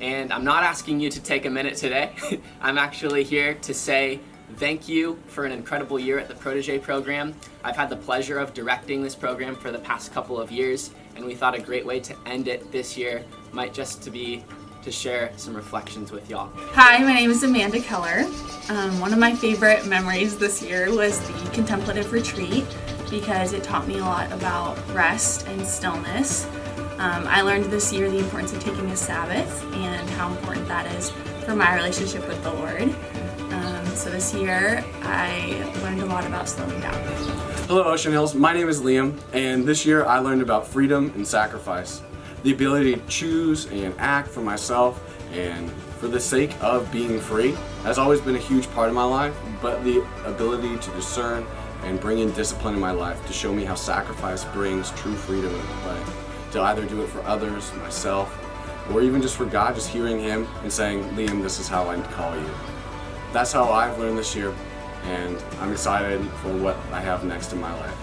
and 0.00 0.32
I'm 0.32 0.44
not 0.44 0.62
asking 0.62 1.00
you 1.00 1.10
to 1.10 1.20
take 1.20 1.44
a 1.44 1.50
minute 1.50 1.76
today. 1.76 2.14
I'm 2.60 2.78
actually 2.78 3.24
here 3.24 3.54
to 3.54 3.74
say 3.74 4.20
thank 4.54 4.88
you 4.88 5.18
for 5.26 5.44
an 5.44 5.52
incredible 5.52 5.98
year 5.98 6.18
at 6.18 6.28
the 6.28 6.34
Protege 6.34 6.78
program. 6.78 7.34
I've 7.64 7.76
had 7.76 7.90
the 7.90 7.96
pleasure 7.96 8.38
of 8.38 8.54
directing 8.54 9.02
this 9.02 9.14
program 9.14 9.56
for 9.56 9.70
the 9.70 9.78
past 9.78 10.12
couple 10.12 10.40
of 10.40 10.50
years, 10.50 10.90
and 11.16 11.24
we 11.24 11.34
thought 11.34 11.54
a 11.54 11.60
great 11.60 11.84
way 11.84 12.00
to 12.00 12.16
end 12.26 12.48
it 12.48 12.70
this 12.72 12.96
year 12.96 13.24
might 13.52 13.74
just 13.74 14.02
to 14.02 14.10
be 14.10 14.44
to 14.82 14.92
share 14.92 15.32
some 15.36 15.54
reflections 15.54 16.12
with 16.12 16.30
y'all. 16.30 16.48
Hi, 16.54 16.98
my 16.98 17.12
name 17.12 17.32
is 17.32 17.42
Amanda 17.42 17.80
Keller. 17.80 18.24
Um, 18.68 19.00
one 19.00 19.12
of 19.12 19.18
my 19.18 19.34
favorite 19.34 19.84
memories 19.84 20.38
this 20.38 20.62
year 20.62 20.94
was 20.94 21.18
the 21.26 21.50
contemplative 21.50 22.12
retreat 22.12 22.64
because 23.10 23.52
it 23.52 23.64
taught 23.64 23.88
me 23.88 23.98
a 23.98 24.04
lot 24.04 24.30
about 24.30 24.78
rest 24.94 25.46
and 25.48 25.66
stillness. 25.66 26.46
Um, 26.98 27.26
I 27.26 27.42
learned 27.42 27.64
this 27.64 27.92
year 27.92 28.08
the 28.08 28.18
importance 28.18 28.52
of 28.52 28.62
taking 28.62 28.86
a 28.92 28.96
Sabbath 28.96 29.64
and 29.74 30.08
how 30.10 30.30
important 30.30 30.68
that 30.68 30.86
is 30.94 31.10
for 31.44 31.56
my 31.56 31.74
relationship 31.74 32.26
with 32.28 32.40
the 32.44 32.52
Lord. 32.52 32.94
Um, 33.66 33.84
so 33.96 34.10
this 34.10 34.32
year 34.32 34.84
I 35.02 35.68
learned 35.82 36.00
a 36.00 36.06
lot 36.06 36.24
about 36.24 36.48
slowing 36.48 36.80
down. 36.80 36.94
Hello, 37.66 37.82
Ocean 37.82 38.12
Hills. 38.12 38.32
My 38.32 38.52
name 38.52 38.68
is 38.68 38.80
Liam, 38.80 39.20
and 39.32 39.66
this 39.66 39.84
year 39.84 40.04
I 40.04 40.20
learned 40.20 40.40
about 40.40 40.68
freedom 40.68 41.10
and 41.16 41.26
sacrifice. 41.26 42.00
The 42.44 42.52
ability 42.52 42.94
to 42.94 43.00
choose 43.08 43.66
and 43.66 43.92
act 43.98 44.28
for 44.28 44.40
myself 44.40 45.02
and 45.32 45.68
for 45.98 46.06
the 46.06 46.20
sake 46.20 46.54
of 46.62 46.92
being 46.92 47.18
free 47.18 47.56
has 47.82 47.98
always 47.98 48.20
been 48.20 48.36
a 48.36 48.38
huge 48.40 48.70
part 48.70 48.88
of 48.88 48.94
my 48.94 49.02
life, 49.02 49.34
but 49.60 49.82
the 49.82 50.06
ability 50.24 50.76
to 50.78 50.90
discern 50.92 51.44
and 51.82 51.98
bring 51.98 52.20
in 52.20 52.30
discipline 52.34 52.74
in 52.74 52.80
my 52.80 52.92
life 52.92 53.26
to 53.26 53.32
show 53.32 53.52
me 53.52 53.64
how 53.64 53.74
sacrifice 53.74 54.44
brings 54.44 54.92
true 54.92 55.16
freedom 55.16 55.52
into 55.52 55.66
play. 55.82 56.00
To 56.52 56.62
either 56.62 56.84
do 56.84 57.02
it 57.02 57.08
for 57.08 57.20
others, 57.22 57.74
myself, 57.74 58.32
or 58.92 59.02
even 59.02 59.20
just 59.20 59.36
for 59.36 59.44
God, 59.44 59.74
just 59.74 59.88
hearing 59.88 60.20
Him 60.20 60.46
and 60.62 60.72
saying, 60.72 61.02
Liam, 61.16 61.42
this 61.42 61.58
is 61.58 61.66
how 61.66 61.88
I 61.88 62.00
call 62.02 62.36
you. 62.36 62.75
That's 63.36 63.52
how 63.52 63.70
I've 63.70 63.98
learned 63.98 64.16
this 64.16 64.34
year, 64.34 64.54
and 65.04 65.36
I'm 65.60 65.70
excited 65.70 66.22
for 66.36 66.56
what 66.56 66.74
I 66.90 67.02
have 67.02 67.22
next 67.22 67.52
in 67.52 67.60
my 67.60 67.70
life. 67.80 67.94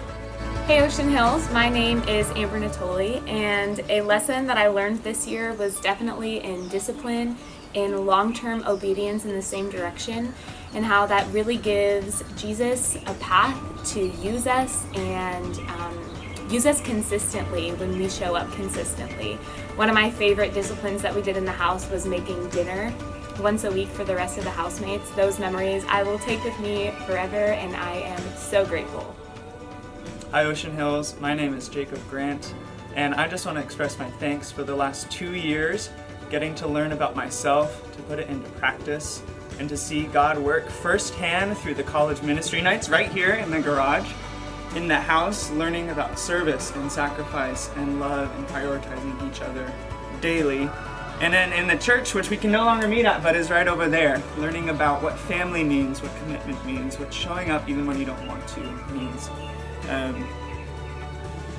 Hey 0.67 0.79
Ocean 0.83 1.09
Hills, 1.09 1.51
my 1.51 1.69
name 1.69 2.03
is 2.03 2.29
Amber 2.35 2.59
Natoli, 2.59 3.27
and 3.27 3.79
a 3.89 4.01
lesson 4.01 4.45
that 4.45 4.59
I 4.59 4.67
learned 4.67 5.01
this 5.01 5.25
year 5.25 5.53
was 5.53 5.79
definitely 5.79 6.43
in 6.43 6.67
discipline, 6.67 7.35
in 7.73 8.05
long 8.05 8.31
term 8.31 8.63
obedience 8.67 9.25
in 9.25 9.31
the 9.31 9.41
same 9.41 9.71
direction, 9.71 10.31
and 10.75 10.85
how 10.85 11.07
that 11.07 11.27
really 11.33 11.57
gives 11.57 12.23
Jesus 12.37 12.95
a 13.07 13.15
path 13.15 13.57
to 13.93 14.09
use 14.21 14.45
us 14.45 14.85
and 14.93 15.57
um, 15.71 15.99
use 16.47 16.67
us 16.67 16.79
consistently 16.81 17.71
when 17.71 17.97
we 17.97 18.07
show 18.07 18.35
up 18.35 18.51
consistently. 18.51 19.33
One 19.77 19.89
of 19.89 19.95
my 19.95 20.11
favorite 20.11 20.53
disciplines 20.53 21.01
that 21.01 21.15
we 21.15 21.23
did 21.23 21.37
in 21.37 21.45
the 21.45 21.51
house 21.51 21.89
was 21.89 22.05
making 22.05 22.49
dinner 22.49 22.93
once 23.39 23.63
a 23.63 23.71
week 23.71 23.87
for 23.89 24.03
the 24.03 24.15
rest 24.15 24.37
of 24.37 24.43
the 24.43 24.49
housemates. 24.49 25.09
Those 25.11 25.39
memories 25.39 25.83
I 25.87 26.03
will 26.03 26.19
take 26.19 26.43
with 26.43 26.59
me 26.59 26.91
forever, 27.05 27.35
and 27.35 27.75
I 27.75 27.95
am 27.95 28.21
so 28.35 28.65
grateful. 28.65 29.15
Hi, 30.31 30.45
Ocean 30.45 30.75
Hills. 30.75 31.19
My 31.19 31.33
name 31.33 31.53
is 31.53 31.67
Jacob 31.67 31.99
Grant, 32.09 32.53
and 32.95 33.13
I 33.15 33.27
just 33.27 33.45
want 33.45 33.57
to 33.57 33.63
express 33.63 33.99
my 33.99 34.09
thanks 34.11 34.51
for 34.51 34.63
the 34.63 34.75
last 34.75 35.09
two 35.11 35.35
years 35.35 35.89
getting 36.29 36.55
to 36.55 36.67
learn 36.67 36.93
about 36.93 37.15
myself, 37.15 37.91
to 37.95 38.01
put 38.03 38.17
it 38.17 38.27
into 38.27 38.49
practice, 38.51 39.21
and 39.59 39.69
to 39.69 39.77
see 39.77 40.05
God 40.05 40.37
work 40.39 40.67
firsthand 40.67 41.55
through 41.59 41.75
the 41.75 41.83
college 41.83 42.23
ministry 42.23 42.59
nights 42.59 42.89
right 42.89 43.11
here 43.11 43.35
in 43.35 43.51
the 43.51 43.61
garage, 43.61 44.11
in 44.75 44.87
the 44.87 44.99
house, 44.99 45.51
learning 45.51 45.91
about 45.91 46.17
service 46.17 46.71
and 46.75 46.91
sacrifice 46.91 47.69
and 47.75 47.99
love 47.99 48.35
and 48.35 48.47
prioritizing 48.47 49.31
each 49.31 49.41
other 49.41 49.71
daily. 50.21 50.67
And 51.23 51.33
then 51.33 51.53
in 51.53 51.67
the 51.67 51.77
church, 51.77 52.13
which 52.13 52.29
we 52.29 52.35
can 52.35 52.51
no 52.51 52.65
longer 52.65 52.85
meet 52.85 53.05
at, 53.05 53.23
but 53.23 53.33
is 53.33 53.49
right 53.49 53.65
over 53.65 53.87
there, 53.87 54.21
learning 54.37 54.67
about 54.67 55.01
what 55.01 55.17
family 55.17 55.63
means, 55.63 56.01
what 56.01 56.13
commitment 56.17 56.65
means, 56.65 56.99
what 56.99 57.13
showing 57.13 57.49
up 57.49 57.69
even 57.69 57.87
when 57.87 57.97
you 57.97 58.03
don't 58.03 58.27
want 58.27 58.45
to 58.49 58.59
means. 58.91 59.29
Um, 59.87 60.27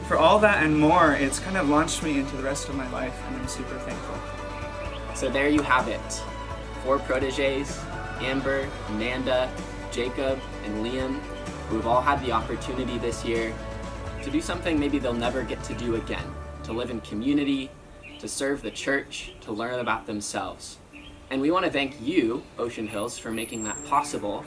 for 0.07 0.19
all 0.19 0.39
that 0.41 0.63
and 0.63 0.79
more, 0.79 1.15
it's 1.15 1.39
kind 1.39 1.57
of 1.57 1.71
launched 1.71 2.03
me 2.03 2.19
into 2.19 2.37
the 2.37 2.43
rest 2.43 2.69
of 2.69 2.75
my 2.75 2.87
life, 2.91 3.19
and 3.27 3.37
I'm 3.37 3.49
super 3.49 3.79
thankful. 3.79 5.17
So 5.17 5.31
there 5.31 5.49
you 5.49 5.63
have 5.63 5.89
it. 5.89 6.23
Four 6.83 6.99
proteges, 6.99 7.81
Amber, 8.21 8.69
Amanda, 8.91 9.51
Jacob, 9.91 10.39
and 10.67 10.85
Liam, 10.85 11.21
who've 11.71 11.87
all 11.87 12.03
had 12.03 12.23
the 12.23 12.33
opportunity 12.33 12.99
this 12.99 13.25
year 13.25 13.55
to 14.25 14.31
do 14.31 14.43
something 14.43 14.79
maybe 14.79 14.99
they'll 14.99 15.15
never 15.15 15.43
get 15.43 15.65
to 15.65 15.75
do 15.75 15.95
again 15.95 16.35
to 16.65 16.75
live 16.75 16.91
in 16.91 17.01
community, 17.01 17.71
to 18.25 18.29
serve 18.29 18.63
the 18.63 18.71
church, 18.71 19.35
to 19.43 19.53
learn 19.53 19.81
about 19.81 20.07
themselves. 20.07 20.79
And 21.29 21.43
we 21.43 21.51
want 21.51 21.67
to 21.67 21.71
thank 21.71 22.01
you, 22.01 22.43
Ocean 22.57 22.87
Hills, 22.87 23.19
for 23.19 23.31
making 23.31 23.65
that 23.65 23.77
possible. 23.85 24.43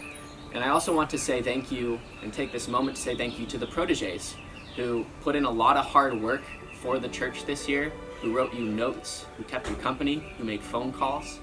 And 0.51 0.63
I 0.63 0.69
also 0.69 0.95
want 0.95 1.11
to 1.11 1.17
say 1.19 1.43
thank 1.43 1.71
you 1.71 1.99
and 2.23 2.33
take 2.33 2.51
this 2.51 2.67
moment 2.67 2.97
to 2.97 3.03
say 3.03 3.15
thank 3.15 3.37
you 3.37 3.45
to 3.45 3.57
the 3.59 3.67
proteges 3.67 4.35
who 4.75 5.05
put 5.21 5.35
in 5.35 5.45
a 5.45 5.51
lot 5.51 5.77
of 5.77 5.85
hard 5.85 6.19
work 6.19 6.41
for 6.81 6.97
the 6.97 7.07
church 7.07 7.45
this 7.45 7.69
year, 7.69 7.93
who 8.19 8.35
wrote 8.35 8.51
you 8.51 8.65
notes, 8.65 9.27
who 9.37 9.43
kept 9.43 9.69
you 9.69 9.75
company, 9.75 10.23
who 10.39 10.43
made 10.43 10.63
phone 10.63 10.91
calls, 10.91 11.37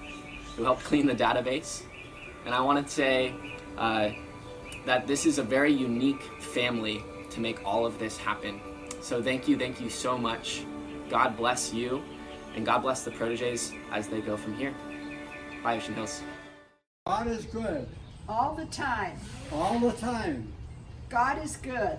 who 0.56 0.64
helped 0.64 0.82
clean 0.82 1.06
the 1.06 1.14
database. 1.14 1.84
And 2.46 2.52
I 2.52 2.60
want 2.62 2.84
to 2.84 2.92
say 2.92 3.32
uh, 3.78 4.10
that 4.86 5.06
this 5.06 5.24
is 5.24 5.38
a 5.38 5.44
very 5.44 5.72
unique 5.72 6.22
family 6.40 7.04
to 7.30 7.38
make 7.38 7.64
all 7.64 7.86
of 7.86 8.00
this 8.00 8.16
happen. 8.16 8.60
So 9.00 9.22
thank 9.22 9.46
you, 9.46 9.56
thank 9.56 9.80
you 9.80 9.88
so 9.88 10.18
much. 10.18 10.64
God 11.10 11.36
bless 11.36 11.72
you, 11.72 12.02
and 12.54 12.64
God 12.64 12.78
bless 12.80 13.04
the 13.04 13.10
proteges 13.10 13.72
as 13.92 14.08
they 14.08 14.20
go 14.20 14.36
from 14.36 14.54
here. 14.56 14.74
Bye, 15.62 15.76
Ocean 15.76 15.94
Hills. 15.94 16.22
God 17.06 17.26
is 17.26 17.44
good 17.46 17.86
all 18.28 18.54
the 18.54 18.64
time. 18.66 19.18
all 19.52 19.78
the 19.78 19.92
time. 19.92 20.50
God 21.10 21.42
is 21.44 21.56
good. 21.56 21.98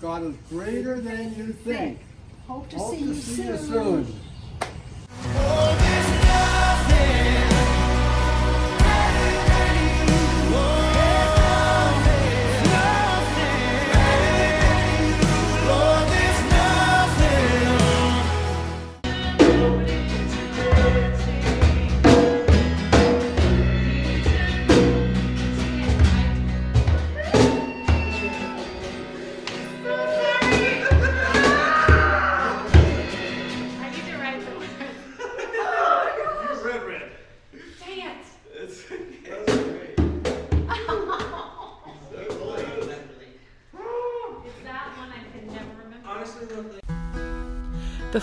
God 0.00 0.22
is 0.24 0.34
greater 0.48 1.00
than 1.00 1.34
you 1.36 1.52
think. 1.52 2.00
Hope 2.46 2.68
to 2.70 2.76
Hope 2.76 2.94
see 2.94 3.00
to 3.00 3.04
you 3.06 3.14
see 3.14 3.42
you 3.46 3.56
soon. 3.56 4.06
soon. 4.06 4.20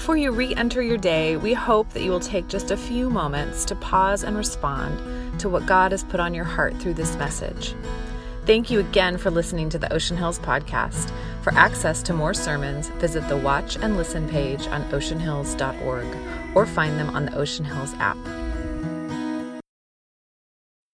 Before 0.04 0.18
you 0.18 0.34
re 0.34 0.54
enter 0.56 0.82
your 0.82 0.98
day, 0.98 1.38
we 1.38 1.54
hope 1.54 1.92
that 1.92 2.04
you 2.04 2.12
will 2.12 2.20
take 2.20 2.50
just 2.50 2.72
a 2.72 2.76
few 2.76 3.10
moments 3.10 3.64
to 3.64 3.74
pause 3.74 4.26
and 4.26 4.36
respond 4.36 5.40
to 5.40 5.48
what 5.48 5.66
God 5.66 5.94
has 5.94 6.04
put 6.04 6.20
on 6.20 6.34
your 6.34 6.44
heart 6.44 6.76
through 6.76 6.96
this 6.96 7.16
message. 7.16 7.74
Thank 8.46 8.70
you 8.70 8.82
again 8.82 9.18
for 9.18 9.32
listening 9.32 9.70
to 9.70 9.80
the 9.80 9.92
Ocean 9.94 10.18
Hills 10.18 10.40
podcast. 10.40 11.10
For 11.42 11.54
access 11.54 12.04
to 12.04 12.14
more 12.14 12.34
sermons, 12.34 12.90
visit 13.00 13.26
the 13.30 13.38
Watch 13.38 13.78
and 13.78 13.96
Listen 13.96 14.28
page 14.28 14.68
on 14.68 14.84
oceanhills.org 14.92 16.18
or 16.54 16.66
find 16.66 17.00
them 17.00 17.10
on 17.12 17.28
the 17.28 17.38
Ocean 17.38 17.64
Hills 17.64 17.94
app. 18.00 18.18